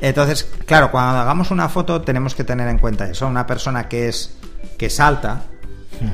Entonces, 0.00 0.48
claro, 0.66 0.90
cuando 0.92 1.18
hagamos 1.18 1.50
una 1.50 1.68
foto 1.68 2.02
tenemos 2.02 2.34
que 2.36 2.44
tener 2.44 2.68
en 2.68 2.78
cuenta 2.78 3.08
eso. 3.08 3.26
Una 3.26 3.46
persona 3.46 3.88
que 3.88 4.08
es 4.08 4.36
que 4.78 4.90
salta 4.90 5.42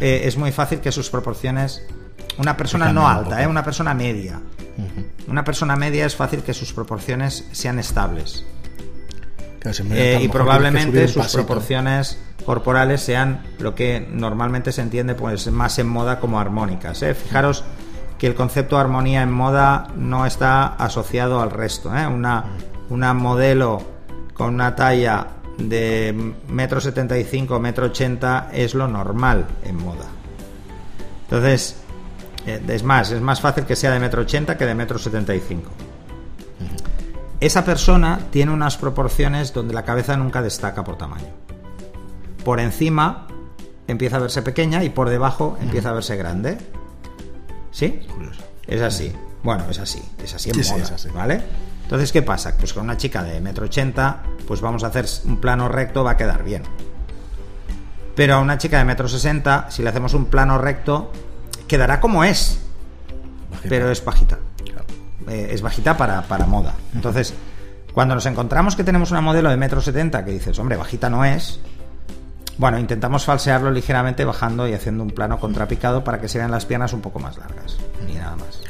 eh, 0.01 0.23
es 0.25 0.37
muy 0.37 0.53
fácil 0.53 0.81
que 0.81 0.92
sus 0.92 1.11
proporciones 1.11 1.83
una 2.38 2.57
persona 2.57 2.92
no 2.92 3.07
alta, 3.07 3.42
eh, 3.42 3.47
una 3.47 3.64
persona 3.64 3.95
media. 3.95 4.40
Una 5.29 5.45
persona 5.45 5.77
media 5.77 6.07
es 6.07 6.16
fácil 6.16 6.42
que 6.42 6.55
sus 6.55 6.73
proporciones 6.73 7.47
sean 7.53 7.79
estables. 7.79 8.45
Claro, 9.61 9.75
si 9.75 9.83
Eh, 9.92 10.21
y 10.23 10.29
probablemente 10.29 11.07
sus 11.09 11.23
pasito. 11.23 11.45
proporciones 11.45 12.18
corporales 12.45 13.01
sean 13.03 13.42
lo 13.59 13.75
que 13.75 14.07
normalmente 14.11 14.73
se 14.73 14.81
entiende 14.81 15.14
pues 15.14 15.47
más 15.53 15.79
en 15.79 15.88
moda 15.88 16.18
como 16.18 16.40
armónicas. 16.40 17.03
¿eh? 17.03 17.14
Fijaros 17.14 17.64
que 18.18 18.27
el 18.27 18.35
concepto 18.35 18.77
de 18.77 18.83
armonía 18.83 19.23
en 19.23 19.31
moda 19.31 19.88
no 19.95 20.27
está 20.27 20.66
asociado 20.66 21.40
al 21.40 21.51
resto. 21.51 21.95
¿eh? 21.97 22.07
Una, 22.07 22.45
una 22.88 23.14
modelo 23.14 23.83
con 24.35 24.55
una 24.55 24.75
talla 24.75 25.27
de 25.68 26.35
metro 26.48 26.81
setenta 26.81 27.18
y 27.18 27.25
cinco, 27.25 27.59
metro 27.59 27.87
ochenta 27.87 28.51
es 28.53 28.75
lo 28.75 28.88
normal 28.88 29.46
en 29.64 29.77
moda. 29.77 30.07
Entonces, 31.25 31.77
eh, 32.46 32.62
es 32.68 32.83
más, 32.83 33.11
es 33.11 33.20
más 33.20 33.40
fácil 33.40 33.64
que 33.64 33.77
sea 33.77 33.90
de 33.92 34.01
metro 34.01 34.22
ochenta 34.22 34.57
que 34.57 34.66
de 34.66 34.75
metro 34.75 34.98
setenta 34.98 35.35
y 35.35 35.40
cinco 35.40 35.70
esa 37.40 37.64
persona 37.64 38.20
tiene 38.31 38.53
unas 38.53 38.77
proporciones 38.77 39.53
donde 39.53 39.75
la 39.75 39.85
cabeza 39.85 40.16
nunca 40.16 40.42
destaca 40.42 40.85
por 40.85 40.96
tamaño. 40.96 41.27
Por 42.44 42.61
encima 42.61 43.27
empieza 43.88 44.18
a 44.18 44.20
verse 44.20 44.42
pequeña 44.42 44.85
y 44.85 44.90
por 44.90 45.09
debajo 45.09 45.59
empieza 45.61 45.90
a 45.90 45.92
verse 45.92 46.14
grande. 46.16 46.59
¿Sí? 47.72 48.07
Es 48.68 48.81
así. 48.81 49.12
Bueno, 49.42 49.64
es 49.68 49.81
así. 49.81 50.01
Es 50.22 50.33
así 50.37 50.51
en 50.51 50.55
Sí, 50.55 50.62
sí, 50.62 50.72
moda, 50.72 50.85
es 50.85 50.90
así. 50.92 51.09
¿vale? 51.09 51.42
Entonces, 51.92 52.11
¿qué 52.11 52.22
pasa? 52.22 52.57
Pues 52.57 52.72
con 52.72 52.85
una 52.85 52.96
chica 52.96 53.22
de 53.22 53.38
metro 53.42 53.66
ochenta, 53.66 54.22
pues 54.48 54.62
vamos 54.62 54.83
a 54.83 54.87
hacer 54.87 55.05
un 55.26 55.37
plano 55.37 55.68
recto, 55.68 56.02
va 56.02 56.12
a 56.12 56.16
quedar 56.16 56.42
bien. 56.42 56.62
Pero 58.16 58.37
a 58.37 58.38
una 58.40 58.57
chica 58.57 58.78
de 58.78 58.87
metro 58.87 59.09
sesenta, 59.09 59.66
si 59.68 59.83
le 59.83 59.90
hacemos 59.90 60.14
un 60.14 60.24
plano 60.24 60.57
recto, 60.57 61.12
quedará 61.68 62.00
como 62.00 62.24
es, 62.24 62.59
Bajita. 63.50 63.68
pero 63.68 63.90
es 63.90 64.02
bajita 64.02 64.38
Claro. 64.64 64.87
eh, 65.28 65.48
es 65.50 65.61
bajita 65.61 65.94
para, 65.98 66.22
para 66.22 66.46
moda. 66.46 66.72
Entonces, 66.94 67.35
cuando 67.92 68.14
nos 68.14 68.24
encontramos 68.24 68.74
que 68.74 68.85
tenemos 68.85 69.11
una 69.11 69.20
modelo 69.20 69.50
de 69.50 69.59
metro 69.59 69.83
setenta 69.83 70.24
que 70.24 70.31
dices, 70.31 70.59
hombre, 70.59 70.78
bajita 70.78 71.11
no 71.11 71.26
es, 71.26 71.61
bueno, 72.57 72.78
intentamos 72.78 73.26
falsearlo 73.26 73.70
ligeramente 73.70 74.24
bajando 74.24 74.66
y 74.66 74.72
haciendo 74.72 75.02
un 75.05 75.11
plano 75.11 75.38
contrapicado 75.38 76.02
para 76.05 76.22
que 76.22 76.28
se 76.28 76.38
vean 76.38 76.52
las 76.52 76.64
piernas 76.64 76.94
un 76.94 77.02
poco 77.02 77.18
más 77.18 77.37
largas. 77.37 77.76
Y 78.09 78.14
nada 78.14 78.35
más. 78.37 78.62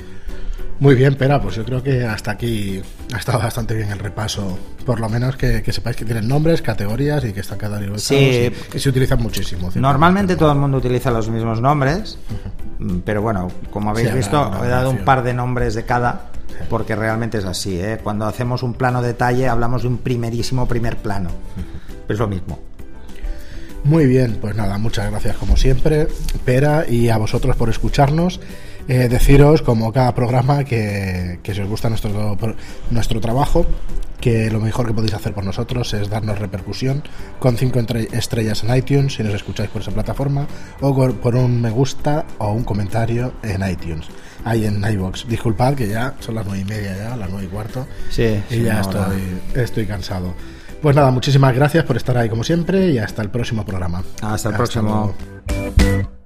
Muy 0.80 0.96
bien, 0.96 1.14
Pera, 1.14 1.40
pues 1.40 1.54
yo 1.54 1.64
creo 1.64 1.80
que 1.82 2.04
hasta 2.04 2.32
aquí 2.32 2.82
ha 3.14 3.18
estado 3.18 3.38
bastante 3.38 3.72
bien 3.74 3.90
el 3.92 4.00
repaso. 4.00 4.58
Por 4.85 4.98
lo 4.98 5.08
menos 5.08 5.37
que, 5.37 5.62
que 5.62 5.72
sepáis 5.72 5.96
que 5.96 6.04
tienen 6.04 6.26
nombres, 6.26 6.61
categorías 6.61 7.24
y 7.24 7.32
que 7.32 7.38
están 7.40 7.58
categorizados 7.58 8.02
Sí. 8.02 8.50
y, 8.74 8.76
y 8.76 8.80
se 8.80 8.88
utilizan 8.88 9.22
muchísimo. 9.22 9.70
Normalmente 9.76 10.35
todo 10.35 10.50
el 10.50 10.58
mundo 10.58 10.78
utiliza 10.78 11.12
los 11.12 11.28
mismos 11.28 11.61
nombres, 11.61 12.18
pero 13.04 13.22
bueno, 13.22 13.48
como 13.70 13.90
habéis 13.90 14.08
Sí, 14.11 14.16
visto, 14.16 14.50
he 14.64 14.68
dado 14.68 14.90
un 14.90 15.04
par 15.04 15.22
de 15.22 15.35
nombres 15.35 15.74
de 15.74 15.85
cada, 15.85 16.22
porque 16.68 16.96
realmente 16.96 17.38
es 17.38 17.44
así. 17.44 17.78
¿eh? 17.78 18.00
Cuando 18.02 18.26
hacemos 18.26 18.64
un 18.64 18.74
plano 18.74 19.02
detalle, 19.02 19.48
hablamos 19.48 19.82
de 19.82 19.88
un 19.88 19.98
primerísimo 19.98 20.66
primer 20.66 20.96
plano. 20.96 21.30
Es 22.08 22.18
lo 22.18 22.26
mismo. 22.26 22.58
Muy 23.85 24.06
bien, 24.06 24.38
pues 24.40 24.56
nada, 24.56 24.78
muchas 24.78 25.11
gracias 25.11 25.37
como 25.37 25.56
siempre, 25.56 26.08
Pera, 26.44 26.87
y 26.88 27.08
a 27.08 27.18
vosotros 27.18 27.54
por 27.54 27.68
escucharnos. 27.68 28.40
Eh, 28.88 29.09
deciros, 29.09 29.62
como 29.62 29.92
cada 29.92 30.14
programa, 30.14 30.64
que, 30.64 31.38
que 31.42 31.55
si 31.55 31.61
os 31.61 31.68
gusta 31.68 31.88
nuestro, 31.88 32.37
nuestro 32.90 33.21
trabajo, 33.21 33.66
que 34.23 34.51
lo 34.51 34.61
mejor 34.61 34.87
que 34.87 34.95
podéis 34.95 35.14
hacer 35.14 35.35
por 35.35 35.45
nosotros 35.45 35.92
es 35.95 36.09
darnos 36.09 36.38
repercusión 36.38 37.03
con 37.40 37.57
5 37.57 37.81
estrellas 38.12 38.62
en 38.62 38.75
iTunes 38.75 39.14
si 39.14 39.23
nos 39.25 39.35
escucháis 39.35 39.68
por 39.68 39.83
esa 39.83 39.90
plataforma, 39.90 40.47
o 40.81 40.95
por, 40.95 41.35
un 41.35 41.61
me 41.61 41.71
gusta 41.71 42.25
o 42.38 42.53
un 42.53 42.62
comentario 42.62 43.35
en 43.42 43.68
iTunes, 43.68 44.07
ahí 44.45 44.64
en 44.64 44.83
iVoox. 44.83 45.27
Disculpad 45.27 45.75
que 45.75 45.88
ya 45.88 46.14
son 46.21 46.37
las 46.37 46.47
9 46.47 46.62
y 46.62 46.64
media 46.64 46.97
ya, 46.97 47.16
las 47.16 47.29
9 47.31 47.47
y 47.47 47.49
cuarto, 47.49 47.87
Sí, 48.11 48.40
y 48.49 48.55
sí, 48.55 48.62
ya 48.62 48.81
estoy, 48.81 49.40
estoy 49.55 49.87
cansado. 49.87 50.35
Pues 50.81 50.95
nada, 50.95 51.11
muchísimas 51.11 51.55
gracias 51.55 51.85
por 51.85 51.97
estar 51.97 52.16
ahí 52.16 52.29
como 52.29 52.45
siempre 52.45 52.90
y 52.90 52.99
hasta 52.99 53.23
el 53.23 53.31
próximo 53.31 53.64
programa. 53.64 54.05
Hasta 54.23 54.51
el 54.51 54.55
próximo. 54.55 55.14
luego. 55.49 56.21